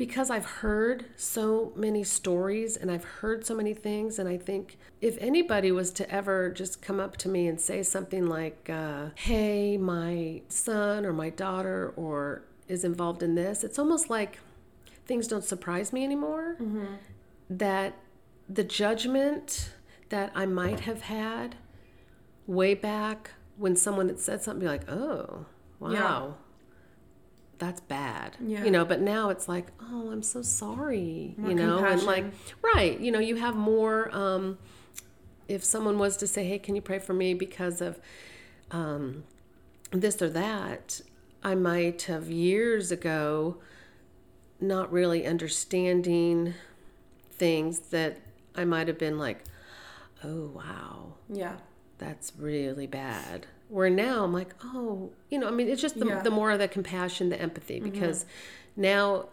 because 0.00 0.30
I've 0.30 0.46
heard 0.46 1.04
so 1.16 1.74
many 1.76 2.04
stories 2.04 2.74
and 2.74 2.90
I've 2.90 3.04
heard 3.04 3.44
so 3.44 3.54
many 3.54 3.74
things, 3.74 4.18
and 4.18 4.26
I 4.26 4.38
think 4.38 4.78
if 5.02 5.18
anybody 5.20 5.70
was 5.70 5.90
to 5.92 6.10
ever 6.10 6.48
just 6.48 6.80
come 6.80 6.98
up 6.98 7.18
to 7.18 7.28
me 7.28 7.46
and 7.46 7.60
say 7.60 7.82
something 7.82 8.26
like, 8.26 8.70
uh, 8.70 9.10
"Hey, 9.14 9.76
my 9.76 10.40
son 10.48 11.04
or 11.04 11.12
my 11.12 11.28
daughter 11.28 11.92
or 11.96 12.44
is 12.70 12.84
involved 12.84 13.22
in 13.22 13.34
this," 13.34 13.64
it's 13.64 13.78
almost 13.78 14.08
like 14.08 14.38
things 15.06 15.26
don't 15.26 15.44
surprise 15.44 15.92
me 15.92 16.04
anymore. 16.04 16.56
That 17.48 17.94
the 18.48 18.64
judgment 18.64 19.72
that 20.08 20.30
I 20.34 20.46
might 20.46 20.80
have 20.80 21.02
had 21.02 21.56
way 22.46 22.74
back 22.74 23.30
when 23.56 23.76
someone 23.76 24.08
had 24.08 24.18
said 24.20 24.42
something, 24.42 24.60
be 24.60 24.66
like, 24.66 24.88
"Oh, 24.90 25.46
wow." 25.80 25.90
that's 27.58 27.82
bad 27.82 28.38
Yeah. 28.40 28.64
you 28.64 28.70
know 28.70 28.86
but 28.86 29.02
now 29.02 29.28
it's 29.28 29.46
like 29.46 29.66
oh 29.82 30.10
i'm 30.10 30.22
so 30.22 30.40
sorry 30.40 31.34
More 31.36 31.50
you 31.50 31.54
know 31.54 31.84
and 31.84 32.02
like 32.04 32.24
right 32.74 32.98
you 32.98 33.12
know 33.12 33.18
you 33.18 33.36
have 33.36 33.54
more 33.54 34.08
um 34.16 34.56
if 35.46 35.62
someone 35.62 35.98
was 35.98 36.16
to 36.22 36.26
say 36.26 36.42
hey 36.46 36.58
can 36.58 36.74
you 36.74 36.80
pray 36.80 36.98
for 36.98 37.12
me 37.12 37.34
because 37.34 37.82
of 37.82 38.00
um 38.70 39.24
this 39.90 40.22
or 40.22 40.30
that 40.30 41.02
i 41.42 41.54
might 41.54 42.02
have 42.02 42.28
years 42.30 42.90
ago 42.92 43.56
not 44.60 44.90
really 44.92 45.26
understanding 45.26 46.54
things 47.32 47.78
that 47.90 48.18
i 48.54 48.64
might 48.64 48.88
have 48.88 48.98
been 48.98 49.18
like 49.18 49.44
oh 50.24 50.46
wow 50.54 51.14
yeah 51.28 51.56
that's 51.98 52.32
really 52.38 52.86
bad. 52.86 53.46
Where 53.68 53.90
now 53.90 54.24
I'm 54.24 54.32
like, 54.32 54.54
oh, 54.64 55.10
you 55.28 55.38
know, 55.38 55.46
I 55.46 55.50
mean, 55.50 55.68
it's 55.68 55.82
just 55.82 55.98
the, 55.98 56.06
Yeah. 56.06 56.14
Mm-hmm. 56.14 56.24
the 56.24 56.30
more 56.30 56.50
of 56.50 56.58
the 56.58 56.66
compassion, 56.66 57.28
the 57.28 57.38
empathy, 57.38 57.78
because 57.78 58.24
now, 58.74 59.26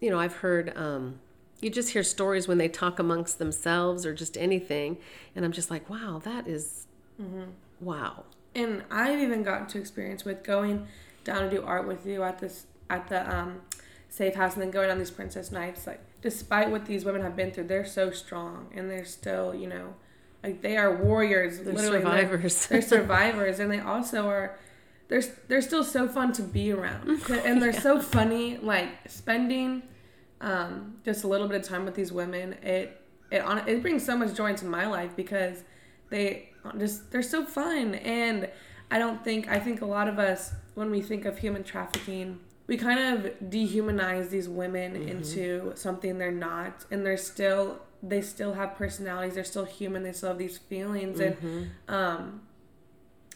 you 0.00 0.10
know, 0.10 0.18
I've 0.18 0.34
heard, 0.34 0.76
um, 0.76 1.20
you 1.60 1.70
just 1.70 1.90
hear 1.90 2.02
stories 2.02 2.48
when 2.48 2.58
they 2.58 2.66
talk 2.68 2.98
amongst 2.98 3.38
themselves 3.38 4.04
or 4.04 4.14
just 4.14 4.36
anything. 4.36 4.98
And 5.36 5.44
I'm 5.44 5.52
just 5.52 5.70
like, 5.70 5.88
wow, 5.88 6.20
that 6.24 6.48
is, 6.48 6.88
Mm-hmm. 7.22 7.50
wow. 7.80 8.24
and 8.52 8.82
I've 8.90 9.20
even 9.20 9.44
gotten 9.44 9.68
to 9.68 9.78
experience 9.78 10.24
with 10.24 10.42
going 10.42 10.88
down 11.28 11.42
to 11.42 11.50
do 11.50 11.62
art 11.62 11.86
with 11.86 12.06
you 12.06 12.22
at 12.22 12.38
this 12.38 12.66
at 12.90 13.08
the 13.08 13.20
um, 13.30 13.60
safe 14.08 14.34
house, 14.34 14.54
and 14.54 14.62
then 14.62 14.70
going 14.70 14.90
on 14.90 14.98
these 14.98 15.10
princess 15.10 15.52
nights. 15.52 15.86
Like, 15.86 16.00
despite 16.22 16.70
what 16.70 16.86
these 16.86 17.04
women 17.04 17.20
have 17.20 17.36
been 17.36 17.50
through, 17.50 17.64
they're 17.64 17.84
so 17.84 18.10
strong, 18.10 18.68
and 18.74 18.90
they're 18.90 19.04
still, 19.04 19.54
you 19.54 19.66
know, 19.66 19.94
like 20.42 20.62
they 20.62 20.78
are 20.78 20.96
warriors. 20.96 21.60
They're 21.60 21.74
literally, 21.74 21.98
survivors. 21.98 22.66
They're, 22.68 22.82
survivors, 22.82 23.60
and 23.60 23.70
they 23.70 23.80
also 23.80 24.26
are. 24.28 24.58
They're 25.08 25.22
they're 25.48 25.62
still 25.62 25.84
so 25.84 26.08
fun 26.08 26.32
to 26.34 26.42
be 26.42 26.72
around, 26.72 27.22
and 27.30 27.60
they're 27.60 27.72
so 27.72 28.00
funny. 28.00 28.56
Like 28.56 28.88
spending 29.06 29.82
um, 30.40 30.96
just 31.04 31.24
a 31.24 31.28
little 31.28 31.48
bit 31.48 31.60
of 31.60 31.68
time 31.68 31.84
with 31.84 31.94
these 31.94 32.12
women, 32.12 32.54
it 32.62 33.02
it 33.30 33.42
on 33.42 33.68
it 33.68 33.82
brings 33.82 34.04
so 34.04 34.16
much 34.16 34.34
joy 34.34 34.50
into 34.50 34.64
my 34.64 34.86
life 34.86 35.10
because 35.14 35.62
they 36.08 36.48
just 36.78 37.10
they're 37.10 37.22
so 37.22 37.44
fun 37.44 37.96
and 37.96 38.48
i 38.90 38.98
don't 38.98 39.24
think 39.24 39.48
i 39.48 39.58
think 39.58 39.80
a 39.80 39.86
lot 39.86 40.08
of 40.08 40.18
us 40.18 40.52
when 40.74 40.90
we 40.90 41.00
think 41.00 41.24
of 41.24 41.38
human 41.38 41.62
trafficking 41.64 42.38
we 42.68 42.76
kind 42.76 43.00
of 43.00 43.32
dehumanize 43.50 44.28
these 44.28 44.48
women 44.48 44.94
into 44.94 45.72
something 45.74 46.18
they're 46.18 46.30
not. 46.30 46.84
And 46.92 47.04
they're 47.04 47.16
still 47.16 47.80
they 48.00 48.20
still 48.20 48.54
have 48.54 48.76
personalities. 48.76 49.34
They're 49.34 49.42
still 49.42 49.64
human. 49.64 50.04
They 50.04 50.12
still 50.12 50.28
have 50.28 50.38
these 50.38 50.58
feelings. 50.58 51.18
And 51.18 51.70
um 51.88 52.42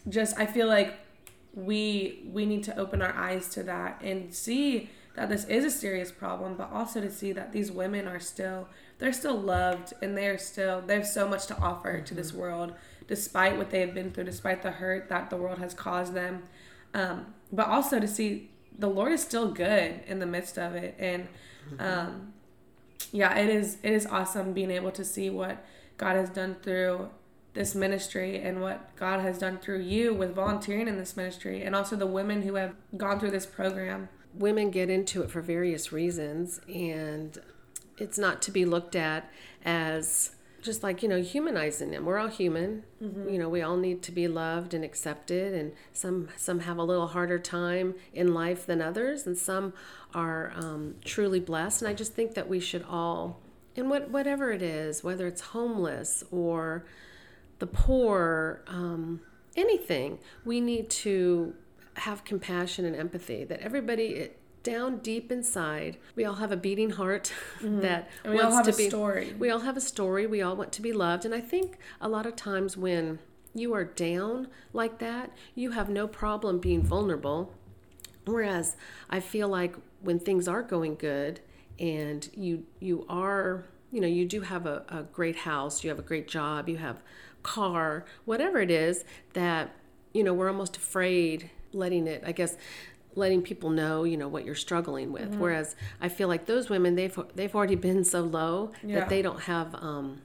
just 0.08 0.36
i 0.36 0.44
feel 0.44 0.66
like 0.66 0.98
we 1.54 2.24
we 2.32 2.44
need 2.44 2.64
to 2.64 2.76
open 2.76 3.00
our 3.00 3.14
eyes 3.14 3.48
to 3.48 3.62
that 3.62 4.00
and 4.02 4.34
see 4.34 4.90
that 5.14 5.28
this 5.28 5.44
is 5.44 5.64
a 5.64 5.70
serious 5.70 6.10
problem, 6.10 6.54
but 6.56 6.72
also 6.72 6.98
to 7.00 7.10
see 7.10 7.32
that 7.32 7.52
these 7.52 7.70
women 7.70 8.06
are 8.06 8.20
still 8.20 8.68
they're 8.98 9.12
still 9.12 9.40
loved 9.40 9.94
and 10.02 10.16
they're 10.16 10.38
still 10.38 10.82
there's 10.86 11.10
so 11.10 11.26
much 11.26 11.46
to 11.46 11.56
offer 11.58 11.94
mm-hmm. 11.94 12.04
to 12.04 12.14
this 12.14 12.32
mm-hmm. 12.32 12.40
world 12.40 12.74
despite 13.12 13.58
what 13.58 13.68
they 13.68 13.80
have 13.80 13.92
been 13.92 14.10
through, 14.10 14.24
despite 14.24 14.62
the 14.62 14.70
hurt 14.70 15.10
that 15.10 15.28
the 15.28 15.36
world 15.36 15.58
has 15.58 15.74
caused 15.74 16.14
them. 16.14 16.42
Um, 16.94 17.26
but 17.52 17.66
also 17.66 18.00
to 18.00 18.08
see 18.08 18.48
the 18.78 18.88
Lord 18.88 19.12
is 19.12 19.20
still 19.20 19.52
good 19.52 20.00
in 20.06 20.18
the 20.18 20.24
midst 20.24 20.56
of 20.56 20.74
it. 20.74 20.94
And 20.98 21.28
um, 21.78 22.32
yeah, 23.12 23.36
it 23.36 23.50
is 23.50 23.76
it 23.82 23.92
is 23.92 24.06
awesome 24.06 24.54
being 24.54 24.70
able 24.70 24.92
to 24.92 25.04
see 25.04 25.28
what 25.28 25.62
God 25.98 26.16
has 26.16 26.30
done 26.30 26.56
through 26.62 27.10
this 27.52 27.74
ministry 27.74 28.40
and 28.40 28.62
what 28.62 28.96
God 28.96 29.20
has 29.20 29.36
done 29.36 29.58
through 29.58 29.80
you 29.80 30.14
with 30.14 30.34
volunteering 30.34 30.88
in 30.88 30.96
this 30.96 31.14
ministry 31.14 31.60
and 31.64 31.76
also 31.76 31.96
the 31.96 32.06
women 32.06 32.40
who 32.40 32.54
have 32.54 32.74
gone 32.96 33.20
through 33.20 33.32
this 33.32 33.44
program. 33.44 34.08
Women 34.32 34.70
get 34.70 34.88
into 34.88 35.20
it 35.20 35.30
for 35.30 35.42
various 35.42 35.92
reasons 35.92 36.62
and 36.66 37.38
it's 37.98 38.16
not 38.16 38.40
to 38.40 38.50
be 38.50 38.64
looked 38.64 38.96
at 38.96 39.30
as 39.66 40.30
just 40.62 40.82
like 40.82 41.02
you 41.02 41.08
know 41.08 41.20
humanizing 41.20 41.90
them. 41.90 42.04
We're 42.06 42.18
all 42.18 42.28
human. 42.28 42.84
Mm-hmm. 43.02 43.28
you 43.28 43.38
know 43.38 43.48
we 43.48 43.62
all 43.62 43.76
need 43.76 44.00
to 44.04 44.12
be 44.12 44.28
loved 44.28 44.74
and 44.74 44.84
accepted 44.84 45.52
and 45.54 45.72
some 45.92 46.28
some 46.36 46.60
have 46.60 46.78
a 46.78 46.84
little 46.84 47.08
harder 47.08 47.38
time 47.38 47.94
in 48.12 48.32
life 48.32 48.64
than 48.64 48.80
others 48.80 49.26
and 49.26 49.36
some 49.36 49.72
are 50.14 50.52
um, 50.54 50.94
truly 51.04 51.40
blessed. 51.40 51.82
And 51.82 51.88
i 51.88 51.94
just 51.94 52.14
think 52.14 52.34
that 52.34 52.48
we 52.48 52.60
should 52.60 52.84
all 52.88 53.40
and 53.76 53.90
what 53.90 54.10
whatever 54.10 54.52
it 54.52 54.62
is 54.62 55.02
whether 55.02 55.26
it's 55.26 55.40
homeless 55.40 56.22
or 56.30 56.86
the 57.58 57.66
poor 57.66 58.62
um, 58.68 59.20
anything 59.56 60.18
we 60.44 60.60
need 60.60 60.88
to 60.90 61.54
have 61.94 62.24
compassion 62.24 62.84
and 62.84 62.96
empathy 62.96 63.44
that 63.44 63.60
everybody 63.60 64.30
down 64.62 64.98
deep 64.98 65.32
inside, 65.32 65.96
we 66.14 66.24
all 66.24 66.36
have 66.36 66.52
a 66.52 66.56
beating 66.56 66.90
heart 66.90 67.32
mm-hmm. 67.58 67.80
that 67.80 68.08
and 68.24 68.32
we 68.32 68.38
wants 68.38 68.52
all 68.52 68.64
have 68.64 68.66
to 68.66 68.74
a 68.74 68.76
be, 68.76 68.88
story. 68.88 69.34
We 69.38 69.50
all 69.50 69.60
have 69.60 69.76
a 69.76 69.80
story. 69.80 70.26
We 70.26 70.42
all 70.42 70.56
want 70.56 70.72
to 70.72 70.82
be 70.82 70.92
loved. 70.92 71.24
And 71.24 71.34
I 71.34 71.40
think 71.40 71.78
a 72.00 72.08
lot 72.08 72.26
of 72.26 72.36
times 72.36 72.76
when 72.76 73.18
you 73.54 73.74
are 73.74 73.84
down 73.84 74.48
like 74.72 74.98
that, 74.98 75.30
you 75.54 75.72
have 75.72 75.88
no 75.88 76.06
problem 76.06 76.58
being 76.58 76.82
vulnerable. 76.82 77.54
Whereas 78.24 78.76
I 79.10 79.20
feel 79.20 79.48
like 79.48 79.74
when 80.00 80.18
things 80.18 80.48
are 80.48 80.62
going 80.62 80.96
good 80.96 81.40
and 81.78 82.28
you 82.34 82.64
you 82.80 83.06
are 83.08 83.64
you 83.90 84.00
know 84.00 84.06
you 84.06 84.24
do 84.24 84.40
have 84.40 84.66
a, 84.66 84.84
a 84.88 85.02
great 85.02 85.36
house 85.36 85.82
you 85.82 85.90
have 85.90 85.98
a 85.98 86.02
great 86.02 86.28
job 86.28 86.68
you 86.68 86.76
have 86.76 87.02
car 87.42 88.04
whatever 88.24 88.60
it 88.60 88.70
is 88.70 89.04
that 89.32 89.74
you 90.12 90.22
know 90.22 90.32
we're 90.32 90.48
almost 90.48 90.76
afraid 90.76 91.50
letting 91.72 92.06
it 92.06 92.22
i 92.26 92.32
guess 92.32 92.56
letting 93.14 93.42
people 93.42 93.70
know 93.70 94.04
you 94.04 94.16
know 94.16 94.28
what 94.28 94.44
you're 94.44 94.54
struggling 94.54 95.12
with 95.12 95.30
mm-hmm. 95.30 95.40
whereas 95.40 95.76
i 96.00 96.08
feel 96.08 96.28
like 96.28 96.46
those 96.46 96.70
women 96.70 96.94
they've 96.94 97.18
they've 97.34 97.54
already 97.54 97.74
been 97.74 98.04
so 98.04 98.22
low 98.22 98.72
yeah. 98.82 99.00
that 99.00 99.08
they 99.08 99.22
don't 99.22 99.42
have 99.42 99.74
um 99.76 100.20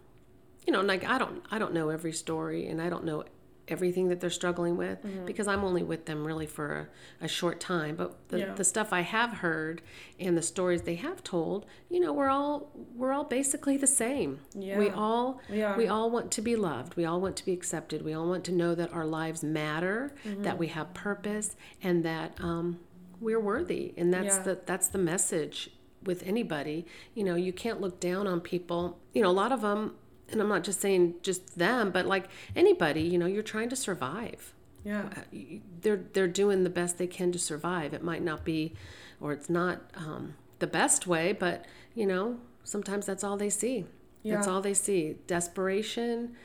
you 0.65 0.73
know 0.73 0.81
like 0.81 1.03
i 1.05 1.17
don't 1.17 1.43
i 1.51 1.59
don't 1.59 1.73
know 1.73 1.89
every 1.89 2.13
story 2.13 2.67
and 2.67 2.81
i 2.81 2.89
don't 2.89 3.03
know 3.03 3.23
everything 3.67 4.07
that 4.09 4.19
they're 4.19 4.29
struggling 4.29 4.77
with 4.77 5.03
mm-hmm. 5.03 5.25
because 5.25 5.47
I'm 5.47 5.63
only 5.63 5.83
with 5.83 6.05
them 6.05 6.25
really 6.25 6.45
for 6.45 6.89
a, 7.21 7.25
a 7.25 7.27
short 7.27 7.59
time. 7.59 7.95
But 7.95 8.29
the, 8.29 8.39
yeah. 8.39 8.53
the 8.53 8.63
stuff 8.63 8.93
I 8.93 9.01
have 9.01 9.31
heard 9.31 9.81
and 10.19 10.37
the 10.37 10.41
stories 10.41 10.83
they 10.83 10.95
have 10.95 11.23
told, 11.23 11.65
you 11.89 11.99
know, 11.99 12.13
we're 12.13 12.29
all 12.29 12.71
we're 12.95 13.11
all 13.11 13.23
basically 13.23 13.77
the 13.77 13.87
same. 13.87 14.39
Yeah. 14.53 14.77
We 14.77 14.89
all 14.89 15.41
we, 15.49 15.65
we 15.77 15.87
all 15.87 16.09
want 16.09 16.31
to 16.31 16.41
be 16.41 16.55
loved. 16.55 16.95
We 16.95 17.05
all 17.05 17.19
want 17.19 17.35
to 17.37 17.45
be 17.45 17.53
accepted. 17.53 18.03
We 18.03 18.13
all 18.13 18.27
want 18.27 18.43
to 18.45 18.51
know 18.51 18.75
that 18.75 18.93
our 18.93 19.05
lives 19.05 19.43
matter, 19.43 20.13
mm-hmm. 20.25 20.43
that 20.43 20.57
we 20.57 20.67
have 20.67 20.93
purpose, 20.93 21.55
and 21.81 22.03
that 22.05 22.37
um, 22.39 22.79
we're 23.19 23.39
worthy. 23.39 23.93
And 23.97 24.13
that's 24.13 24.37
yeah. 24.37 24.43
the 24.43 24.59
that's 24.65 24.87
the 24.87 24.97
message 24.97 25.71
with 26.03 26.23
anybody. 26.23 26.85
You 27.13 27.23
know, 27.23 27.35
you 27.35 27.53
can't 27.53 27.81
look 27.81 27.99
down 27.99 28.27
on 28.27 28.41
people. 28.41 28.99
You 29.13 29.23
know, 29.23 29.29
a 29.29 29.31
lot 29.31 29.51
of 29.51 29.61
them 29.61 29.95
and 30.31 30.41
I'm 30.41 30.49
not 30.49 30.63
just 30.63 30.81
saying 30.81 31.15
just 31.21 31.57
them, 31.57 31.91
but 31.91 32.05
like 32.05 32.29
anybody, 32.55 33.01
you 33.01 33.17
know, 33.17 33.25
you're 33.25 33.43
trying 33.43 33.69
to 33.69 33.75
survive. 33.75 34.53
Yeah. 34.83 35.09
Uh, 35.15 35.37
they're 35.81 36.03
they're 36.13 36.27
doing 36.27 36.63
the 36.63 36.69
best 36.69 36.97
they 36.97 37.07
can 37.07 37.31
to 37.31 37.39
survive. 37.39 37.93
It 37.93 38.03
might 38.03 38.23
not 38.23 38.45
be 38.45 38.73
or 39.19 39.33
it's 39.33 39.49
not 39.49 39.81
um, 39.95 40.35
the 40.59 40.67
best 40.67 41.07
way, 41.07 41.33
but 41.33 41.65
you 41.95 42.05
know, 42.05 42.39
sometimes 42.63 43.05
that's 43.05 43.23
all 43.23 43.37
they 43.37 43.49
see. 43.49 43.85
Yeah. 44.23 44.35
That's 44.35 44.47
all 44.47 44.61
they 44.61 44.73
see. 44.73 45.17
Desperation 45.27 46.35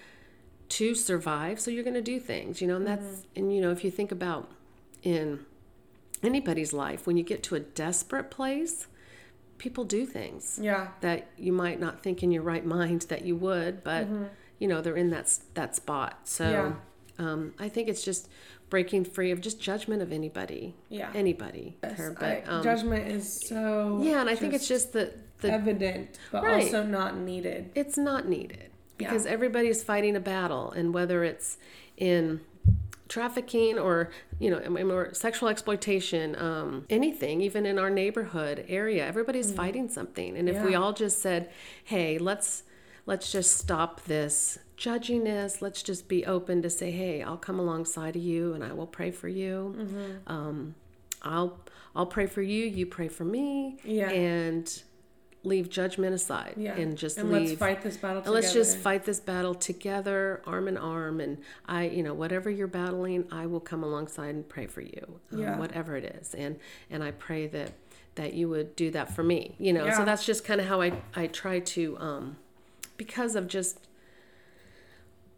to 0.70 0.94
survive. 0.94 1.60
So 1.60 1.70
you're 1.70 1.84
going 1.84 1.94
to 1.94 2.02
do 2.02 2.18
things, 2.18 2.62
you 2.62 2.68
know, 2.68 2.76
and 2.76 2.86
that's 2.86 3.04
mm-hmm. 3.04 3.38
and 3.38 3.54
you 3.54 3.60
know, 3.60 3.70
if 3.70 3.84
you 3.84 3.90
think 3.90 4.10
about 4.12 4.50
in 5.02 5.44
anybody's 6.22 6.72
life 6.72 7.06
when 7.06 7.16
you 7.16 7.24
get 7.24 7.42
to 7.44 7.54
a 7.54 7.60
desperate 7.60 8.30
place, 8.30 8.86
people 9.62 9.84
do 9.84 10.04
things 10.04 10.58
yeah 10.60 10.88
that 11.02 11.28
you 11.38 11.52
might 11.52 11.78
not 11.78 12.02
think 12.02 12.20
in 12.24 12.32
your 12.32 12.42
right 12.42 12.66
mind 12.66 13.02
that 13.02 13.24
you 13.24 13.36
would 13.36 13.84
but 13.84 14.06
mm-hmm. 14.06 14.24
you 14.58 14.66
know 14.66 14.80
they're 14.80 14.96
in 14.96 15.10
that 15.10 15.38
that 15.54 15.76
spot 15.76 16.18
so 16.24 16.50
yeah. 16.50 17.24
um, 17.24 17.54
i 17.60 17.68
think 17.68 17.88
it's 17.88 18.02
just 18.02 18.28
breaking 18.70 19.04
free 19.04 19.30
of 19.30 19.40
just 19.40 19.60
judgment 19.60 20.02
of 20.02 20.10
anybody 20.10 20.74
yeah 20.88 21.12
anybody 21.14 21.76
yes, 21.84 21.96
her, 21.96 22.16
but 22.18 22.42
um, 22.48 22.64
judgment 22.64 23.06
is 23.06 23.32
so 23.46 24.00
yeah 24.02 24.20
and 24.20 24.28
i 24.28 24.34
think 24.34 24.52
it's 24.52 24.66
just 24.66 24.92
the, 24.92 25.14
the 25.42 25.52
evident 25.52 26.18
but 26.32 26.42
right. 26.42 26.64
also 26.64 26.82
not 26.82 27.16
needed 27.16 27.70
it's 27.76 27.96
not 27.96 28.26
needed 28.26 28.68
because 28.96 29.26
yeah. 29.26 29.30
everybody's 29.30 29.80
fighting 29.80 30.16
a 30.16 30.20
battle 30.20 30.72
and 30.72 30.92
whether 30.92 31.22
it's 31.22 31.56
in 31.96 32.40
trafficking 33.12 33.78
or 33.78 34.08
you 34.38 34.48
know 34.50 34.58
or 34.90 35.12
sexual 35.12 35.50
exploitation 35.50 36.34
um, 36.36 36.86
anything 36.88 37.42
even 37.42 37.66
in 37.66 37.78
our 37.78 37.90
neighborhood 37.90 38.64
area 38.68 39.06
everybody's 39.06 39.48
mm-hmm. 39.48 39.56
fighting 39.56 39.86
something 39.86 40.34
and 40.34 40.48
if 40.48 40.54
yeah. 40.54 40.64
we 40.64 40.74
all 40.74 40.94
just 40.94 41.20
said 41.20 41.50
hey 41.84 42.16
let's 42.16 42.62
let's 43.04 43.30
just 43.30 43.58
stop 43.58 44.02
this 44.04 44.58
judginess 44.78 45.60
let's 45.60 45.82
just 45.82 46.08
be 46.08 46.24
open 46.24 46.62
to 46.62 46.70
say 46.70 46.90
hey 46.90 47.22
i'll 47.22 47.36
come 47.36 47.58
alongside 47.60 48.16
of 48.16 48.22
you 48.22 48.54
and 48.54 48.64
i 48.64 48.72
will 48.72 48.86
pray 48.86 49.10
for 49.10 49.28
you 49.28 49.76
mm-hmm. 49.76 50.32
um, 50.32 50.74
i'll 51.20 51.60
i'll 51.94 52.06
pray 52.06 52.26
for 52.26 52.40
you 52.40 52.64
you 52.64 52.86
pray 52.86 53.08
for 53.08 53.26
me 53.26 53.76
yeah 53.84 54.08
and 54.08 54.84
leave 55.44 55.68
judgment 55.68 56.14
aside 56.14 56.54
yeah. 56.56 56.74
and 56.74 56.96
just 56.96 57.18
and 57.18 57.30
leave. 57.30 57.48
let's 57.48 57.58
fight 57.58 57.82
this 57.82 57.96
battle 57.96 58.22
together. 58.22 58.34
let's 58.34 58.52
just 58.52 58.78
fight 58.78 59.04
this 59.04 59.18
battle 59.18 59.54
together 59.54 60.40
arm 60.46 60.68
in 60.68 60.76
arm 60.76 61.20
and 61.20 61.38
i 61.66 61.84
you 61.84 62.02
know 62.02 62.14
whatever 62.14 62.48
you're 62.48 62.68
battling 62.68 63.26
i 63.32 63.44
will 63.44 63.60
come 63.60 63.82
alongside 63.82 64.34
and 64.34 64.48
pray 64.48 64.66
for 64.66 64.82
you 64.82 65.20
um, 65.32 65.38
yeah. 65.38 65.58
whatever 65.58 65.96
it 65.96 66.04
is 66.04 66.34
and 66.34 66.58
and 66.90 67.02
i 67.02 67.10
pray 67.10 67.46
that 67.48 67.72
that 68.14 68.34
you 68.34 68.48
would 68.48 68.76
do 68.76 68.90
that 68.90 69.12
for 69.12 69.24
me 69.24 69.54
you 69.58 69.72
know 69.72 69.86
yeah. 69.86 69.96
so 69.96 70.04
that's 70.04 70.24
just 70.24 70.44
kind 70.44 70.60
of 70.60 70.66
how 70.68 70.80
i 70.80 70.92
i 71.16 71.26
try 71.26 71.58
to 71.58 71.96
um 71.98 72.36
because 72.96 73.34
of 73.34 73.48
just 73.48 73.88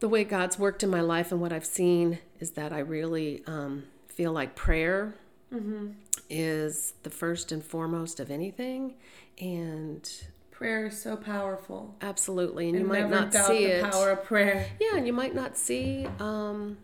the 0.01 0.09
way 0.09 0.23
god's 0.23 0.59
worked 0.59 0.83
in 0.83 0.91
my 0.91 1.01
life 1.01 1.33
and 1.33 1.41
what 1.41 1.53
i've 1.53 1.65
seen 1.65 2.19
is 2.41 2.53
that 2.53 2.73
i 2.75 2.79
really 2.79 3.43
um 3.47 3.85
feel 4.09 4.33
like 4.33 4.55
prayer 4.55 5.15
mm-hmm. 5.53 5.89
Is 6.35 6.95
the 7.05 7.11
first 7.11 7.53
and 7.53 7.65
foremost 7.65 8.19
of 8.19 8.31
anything 8.31 8.95
and 9.41 10.11
prayer 10.51 10.87
is 10.87 11.01
so 11.01 11.17
powerful. 11.17 11.95
Absolutely, 12.01 12.69
and, 12.69 12.77
and 12.77 12.85
you 12.85 12.89
might 12.91 13.11
not 13.11 13.33
see 13.33 13.67
the 13.67 13.79
it. 13.79 13.91
Power 13.91 14.11
of 14.11 14.25
prayer. 14.25 14.67
Yeah, 14.81 14.97
and 14.97 15.07
you 15.07 15.13
might 15.13 15.35
not 15.35 15.57
see 15.57 16.07
um, 16.19 16.79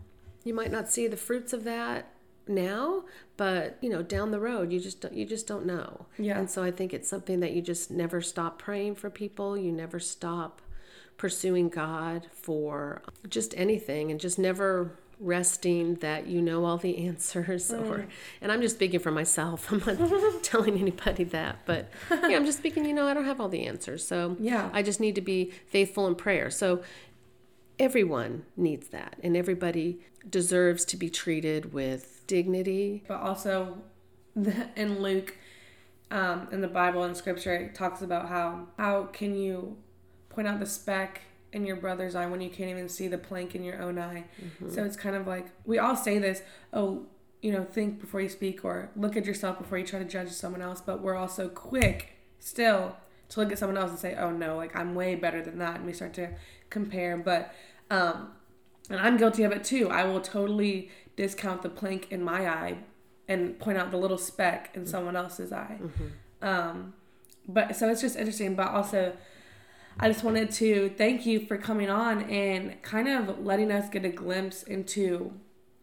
you 0.45 0.55
might 0.55 0.71
not 0.71 0.91
see 0.91 1.07
the 1.07 1.17
fruits 1.17 1.53
of 1.53 1.65
that 1.65 2.13
now, 2.47 3.05
but 3.37 3.79
you 3.81 3.89
know, 3.89 4.03
down 4.03 4.31
the 4.31 4.41
road, 4.41 4.73
you 4.73 4.81
just 4.81 5.01
don't, 5.01 5.15
you 5.15 5.25
just 5.25 5.47
don't 5.47 5.67
know. 5.67 6.07
Yeah. 6.19 6.39
And 6.39 6.51
so 6.51 6.63
I 6.63 6.71
think 6.71 6.93
it's 6.93 7.09
something 7.09 7.41
that 7.41 7.53
you 7.53 7.63
just 7.63 7.91
never 7.91 8.21
stop 8.21 8.59
praying 8.59 8.97
for 8.97 9.11
people. 9.11 9.57
You 9.57 9.73
never 9.73 10.01
stop 10.01 10.63
pursuing 11.17 11.69
God 11.69 12.29
for 12.33 13.03
just 13.29 13.55
anything, 13.57 14.11
and 14.11 14.19
just 14.19 14.39
never 14.39 14.99
resting 15.21 15.97
that 15.97 16.27
you 16.27 16.41
know 16.41 16.65
all 16.65 16.79
the 16.79 16.97
answers 17.07 17.71
mm. 17.71 17.87
or 17.87 18.07
and 18.41 18.51
i'm 18.51 18.63
just 18.63 18.77
speaking 18.77 18.99
for 18.99 19.11
myself. 19.11 19.71
I'm 19.73 19.83
not 19.87 19.99
telling 20.43 20.79
anybody 20.81 21.25
that 21.25 21.59
but 21.67 21.91
yeah 22.11 22.37
i'm 22.37 22.47
just 22.47 22.59
speaking 22.59 22.85
you 22.87 22.95
know 22.95 23.07
i 23.07 23.15
don't 23.15 23.27
have 23.27 23.41
all 23.41 23.49
the 23.49 23.67
answers 23.67 24.07
so 24.07 24.37
yeah. 24.41 24.71
I 24.73 24.83
just 24.83 25.01
need 25.01 25.15
to 25.15 25.21
be 25.21 25.53
faithful 25.67 26.07
in 26.07 26.15
prayer. 26.15 26.51
So 26.51 26.83
everyone 27.79 28.45
needs 28.57 28.89
that 28.89 29.17
and 29.23 29.37
everybody 29.37 30.01
deserves 30.29 30.85
to 30.87 30.97
be 30.97 31.09
treated 31.09 31.73
with 31.73 32.23
dignity. 32.27 33.05
But 33.07 33.21
also 33.21 33.79
in 34.77 35.01
luke 35.01 35.37
um, 36.11 36.49
in 36.53 36.61
the 36.61 36.69
bible 36.69 37.03
and 37.03 37.17
scripture 37.17 37.55
it 37.55 37.75
talks 37.75 38.01
about 38.01 38.29
how 38.29 38.69
how 38.79 39.05
can 39.05 39.35
you 39.35 39.77
point 40.29 40.47
out 40.47 40.61
the 40.61 40.67
speck 40.67 41.23
in 41.53 41.67
your 41.67 41.77
brother's 41.77 42.15
eye 42.15 42.27
when 42.27 42.41
you 42.41 42.51
can't 42.51 42.71
even 42.71 42.89
see 42.89 43.09
the 43.09 43.19
plank 43.19 43.55
in 43.55 43.65
your 43.65 43.81
own 43.83 43.99
eye. 43.99 44.25
Mm-hmm. 44.43 44.71
So 44.71 44.85
it's 44.85 44.97
kind 44.97 45.17
of 45.17 45.27
like 45.27 45.47
we 45.65 45.79
all 45.79 45.97
say 45.97 46.19
this, 46.19 46.43
oh, 46.73 47.07
you 47.43 47.53
know, 47.53 47.65
think 47.65 48.01
before 48.01 48.21
you 48.21 48.29
speak 48.29 48.65
or 48.65 48.91
look 48.97 49.17
at 49.17 49.25
yourself 49.25 49.59
before 49.59 49.79
you 49.79 49.87
try 49.87 49.99
to 49.99 50.05
judge 50.05 50.31
someone 50.31 50.63
else, 50.63 50.81
but 50.81 51.01
we're 51.01 51.17
also 51.17 51.49
quick 51.49 52.19
still 52.39 52.97
to 53.31 53.41
look 53.41 53.53
at 53.53 53.59
someone 53.59 53.79
else 53.79 53.91
and 53.91 53.99
say, 53.99 54.15
"Oh 54.17 54.31
no, 54.31 54.57
like 54.57 54.75
I'm 54.77 54.95
way 54.95 55.15
better 55.15 55.41
than 55.43 55.59
that." 55.59 55.77
And 55.77 55.87
we 55.87 55.93
start 55.93 56.15
to 56.15 56.31
compare, 56.69 57.17
but 57.17 57.55
um 57.91 58.33
and 58.91 59.01
I'm 59.01 59.17
guilty 59.17 59.45
of 59.45 59.53
it 59.53 59.65
too. 59.65 59.89
I 59.89 60.05
will 60.05 60.21
totally 60.21 60.91
discount 61.17 61.63
the 61.63 61.69
plank 61.69 62.11
in 62.11 62.23
my 62.23 62.49
eye 62.49 62.79
and 63.29 63.59
point 63.59 63.79
out 63.79 63.91
the 63.93 63.97
little 63.97 64.19
speck 64.19 64.71
in 64.75 64.85
someone 64.85 65.15
else's 65.15 65.53
eye. 65.53 65.79
Um, 66.43 66.95
but 67.47 67.77
so 67.77 67.89
it's 67.89 68.01
just 68.01 68.17
interesting, 68.17 68.57
but 68.57 68.69
also 68.69 69.13
I 70.03 70.09
just 70.09 70.25
wanted 70.25 70.51
to 70.53 70.89
thank 70.97 71.27
you 71.27 71.45
for 71.45 71.59
coming 71.59 71.91
on 71.91 72.23
and 72.23 72.81
kind 72.81 73.07
of 73.07 73.45
letting 73.45 73.71
us 73.71 73.91
get 73.91 74.03
a 74.07 74.09
glimpse 74.09 74.63
into 74.63 75.31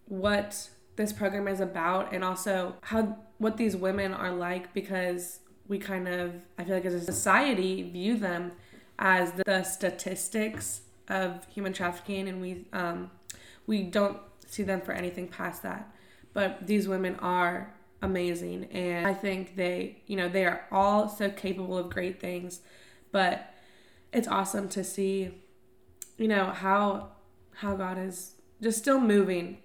what 0.06 0.70
this 0.96 1.14
program 1.14 1.48
is 1.48 1.60
about 1.60 2.12
and 2.12 2.24
also 2.24 2.74
how 2.82 3.16
what 3.38 3.58
these 3.58 3.76
women 3.76 4.16
are 4.16 4.32
like 4.32 4.74
because 4.74 5.42
we 5.68 5.78
kind 5.78 6.08
of 6.08 6.34
I 6.58 6.64
feel 6.64 6.74
like 6.74 6.86
as 6.86 6.96
a 6.96 7.02
society 7.02 7.84
view 7.84 8.18
them 8.18 8.54
as 8.98 9.34
the 9.34 9.62
statistics 9.62 10.82
of 11.10 11.46
human 11.54 11.72
trafficking 11.72 12.28
and 12.28 12.42
we 12.42 12.66
um, 12.74 13.12
we 13.68 13.84
don't 13.84 14.18
see 14.48 14.64
them 14.64 14.82
for 14.82 14.94
anything 14.94 15.28
past 15.28 15.62
that. 15.62 15.94
But 16.34 16.66
these 16.66 16.88
women 16.88 17.18
are 17.18 17.72
amazing 18.02 18.66
and 18.72 19.06
I 19.06 19.14
think 19.14 19.56
they 19.56 20.02
you 20.08 20.16
know 20.16 20.28
they 20.28 20.46
are 20.46 20.66
all 20.72 21.08
so 21.08 21.30
capable 21.30 21.78
of 21.78 21.92
great 21.92 22.20
things. 22.20 22.62
But 23.12 23.54
it's 24.14 24.28
awesome 24.28 24.70
to 24.70 24.84
see 24.84 25.32
you 26.18 26.28
know 26.28 26.46
how 26.46 27.10
how 27.56 27.76
God 27.76 27.98
is 27.98 28.34
just 28.62 28.78
still 28.80 29.00
moving. 29.00 29.58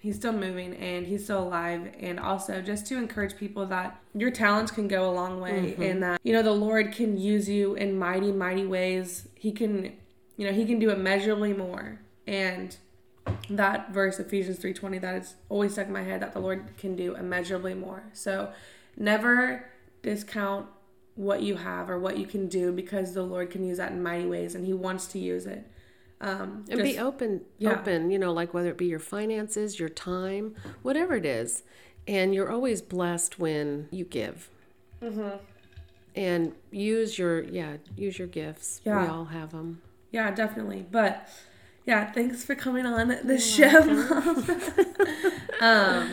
He's 0.00 0.16
still 0.16 0.32
moving 0.34 0.74
and 0.76 1.06
he's 1.06 1.24
still 1.24 1.42
alive. 1.44 1.90
And 1.98 2.20
also 2.20 2.60
just 2.60 2.86
to 2.88 2.98
encourage 2.98 3.36
people 3.36 3.64
that 3.66 3.98
your 4.14 4.30
talents 4.30 4.70
can 4.70 4.86
go 4.86 5.08
a 5.08 5.12
long 5.12 5.40
way 5.40 5.72
Mm-hmm. 5.72 5.82
and 5.82 6.02
that 6.02 6.20
you 6.22 6.32
know 6.34 6.42
the 6.42 6.52
lord 6.52 6.92
can 6.92 7.16
use 7.16 7.48
you 7.48 7.74
in 7.74 7.98
mighty 7.98 8.30
mighty 8.32 8.66
ways. 8.66 9.28
He 9.34 9.50
can 9.52 9.92
you 10.36 10.46
know 10.46 10.52
he 10.52 10.66
can 10.66 10.78
do 10.78 10.90
immeasurably 10.90 11.52
more. 11.54 12.00
And 12.26 12.76
that 13.48 13.90
verse 13.92 14.18
ephesians 14.18 14.58
3.20 14.58 15.00
that 15.00 15.14
is 15.16 15.34
always 15.48 15.72
stuck 15.72 15.86
in 15.86 15.92
my 15.94 16.02
head 16.02 16.20
that 16.20 16.34
the 16.34 16.40
lord 16.40 16.76
can 16.76 16.94
do 16.96 17.14
immeasurably 17.14 17.72
more. 17.74 18.04
So 18.12 18.50
never 18.98 19.70
discount 20.02 20.66
what 21.16 21.42
you 21.42 21.56
have 21.56 21.88
or 21.88 21.98
what 21.98 22.18
you 22.18 22.26
can 22.26 22.48
do 22.48 22.72
because 22.72 23.14
the 23.14 23.22
lord 23.22 23.50
can 23.50 23.64
use 23.64 23.78
that 23.78 23.92
in 23.92 24.02
mighty 24.02 24.26
ways 24.26 24.54
and 24.54 24.66
he 24.66 24.72
wants 24.72 25.06
to 25.06 25.18
use 25.18 25.46
it 25.46 25.66
um 26.20 26.64
And 26.70 26.82
be 26.82 26.98
open, 26.98 27.42
yeah. 27.58 27.72
open, 27.72 28.10
you 28.10 28.18
know, 28.18 28.32
like 28.32 28.54
whether 28.54 28.70
it 28.70 28.78
be 28.78 28.86
your 28.86 28.98
finances, 28.98 29.78
your 29.78 29.90
time, 29.90 30.54
whatever 30.82 31.14
it 31.16 31.26
is. 31.26 31.62
And 32.06 32.34
you're 32.34 32.50
always 32.50 32.80
blessed 32.80 33.38
when 33.38 33.88
you 33.90 34.04
give. 34.04 34.48
Mm-hmm. 35.02 35.36
And 36.14 36.52
use 36.70 37.18
your, 37.18 37.42
yeah, 37.42 37.76
use 37.96 38.18
your 38.18 38.28
gifts. 38.28 38.80
We 38.84 38.92
all 38.92 39.26
have 39.26 39.50
them. 39.52 39.82
Yeah, 40.12 40.30
definitely. 40.30 40.86
But 40.90 41.28
yeah, 41.84 42.10
thanks 42.12 42.44
for 42.44 42.54
coming 42.54 42.86
on 42.86 43.08
the 43.08 43.38
show. 43.38 43.80
Um, 45.60 46.10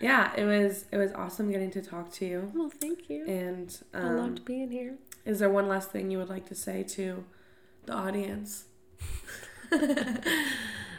yeah, 0.00 0.32
it 0.36 0.44
was 0.44 0.84
it 0.92 0.96
was 0.96 1.12
awesome 1.12 1.50
getting 1.50 1.70
to 1.72 1.82
talk 1.82 2.10
to 2.14 2.24
you. 2.26 2.52
Well, 2.54 2.70
thank 2.70 3.08
you. 3.10 3.24
And 3.26 3.76
I 3.92 3.98
um, 4.00 4.16
loved 4.16 4.44
being 4.44 4.70
here. 4.70 4.96
is 5.24 5.38
there 5.38 5.50
one 5.50 5.68
last 5.68 5.90
thing 5.90 6.10
you 6.10 6.18
would 6.18 6.28
like 6.28 6.46
to 6.48 6.54
say 6.54 6.82
to 6.82 7.24
the 7.86 7.92
audience? 7.92 8.64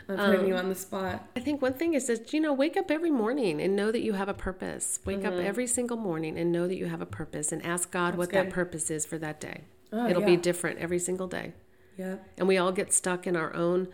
I'm 0.08 0.17
putting 0.17 0.39
Um, 0.41 0.47
you 0.47 0.55
on 0.55 0.69
the 0.69 0.75
spot. 0.75 1.27
I 1.36 1.39
think 1.39 1.62
one 1.63 1.73
thing 1.73 1.95
is 1.95 2.05
that, 2.08 2.31
you 2.31 2.39
know, 2.39 2.53
wake 2.53 2.77
up 2.77 2.91
every 2.91 3.10
morning 3.10 3.60
and 3.60 3.75
know 3.75 3.91
that 3.91 4.01
you 4.01 4.13
have 4.13 4.29
a 4.29 4.36
purpose. 4.36 4.99
Wake 5.03 5.25
up 5.25 5.34
every 5.34 5.65
single 5.65 5.97
morning 5.97 6.38
and 6.38 6.51
know 6.51 6.67
that 6.67 6.75
you 6.75 6.86
have 6.86 7.01
a 7.01 7.08
purpose 7.08 7.51
and 7.51 7.65
ask 7.65 7.89
God 7.91 8.15
what 8.15 8.29
good. 8.29 8.47
that 8.47 8.53
purpose 8.53 8.91
is 8.91 9.03
for 9.05 9.17
that 9.17 9.39
day. 9.41 9.62
Oh, 9.91 10.08
It'll 10.08 10.21
yeah. 10.21 10.27
be 10.27 10.38
different 10.38 10.77
every 10.79 10.99
single 10.99 11.27
day. 11.27 11.53
Yeah. 11.97 12.17
And 12.38 12.47
we 12.47 12.58
all 12.58 12.71
get 12.71 12.93
stuck 12.93 13.25
in 13.25 13.36
our 13.36 13.55
own 13.55 13.88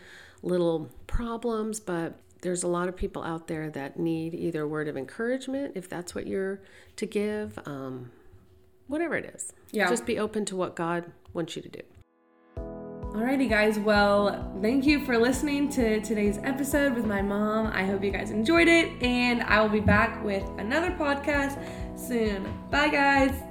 little 0.43 0.89
problems, 1.07 1.79
but 1.79 2.15
there's 2.41 2.63
a 2.63 2.67
lot 2.67 2.87
of 2.87 2.95
people 2.95 3.23
out 3.23 3.47
there 3.47 3.69
that 3.69 3.99
need 3.99 4.33
either 4.33 4.63
a 4.63 4.67
word 4.67 4.87
of 4.87 4.97
encouragement, 4.97 5.73
if 5.75 5.87
that's 5.87 6.13
what 6.13 6.27
you're 6.27 6.61
to 6.97 7.05
give, 7.05 7.59
um, 7.65 8.11
whatever 8.87 9.15
it 9.15 9.25
is. 9.33 9.53
Yeah. 9.71 9.89
Just 9.89 10.05
be 10.05 10.19
open 10.19 10.45
to 10.45 10.55
what 10.55 10.75
God 10.75 11.11
wants 11.33 11.55
you 11.55 11.61
to 11.61 11.69
do. 11.69 11.81
Alrighty, 13.13 13.49
guys. 13.49 13.77
Well, 13.77 14.53
thank 14.61 14.85
you 14.85 15.05
for 15.05 15.17
listening 15.17 15.69
to 15.71 15.99
today's 16.01 16.37
episode 16.43 16.95
with 16.95 17.05
my 17.05 17.21
mom. 17.21 17.67
I 17.67 17.83
hope 17.83 18.03
you 18.03 18.11
guys 18.11 18.31
enjoyed 18.31 18.69
it, 18.69 19.03
and 19.03 19.43
I 19.43 19.61
will 19.61 19.69
be 19.69 19.81
back 19.81 20.23
with 20.23 20.43
another 20.57 20.91
podcast 20.91 21.61
soon. 21.99 22.47
Bye, 22.69 22.87
guys. 22.87 23.50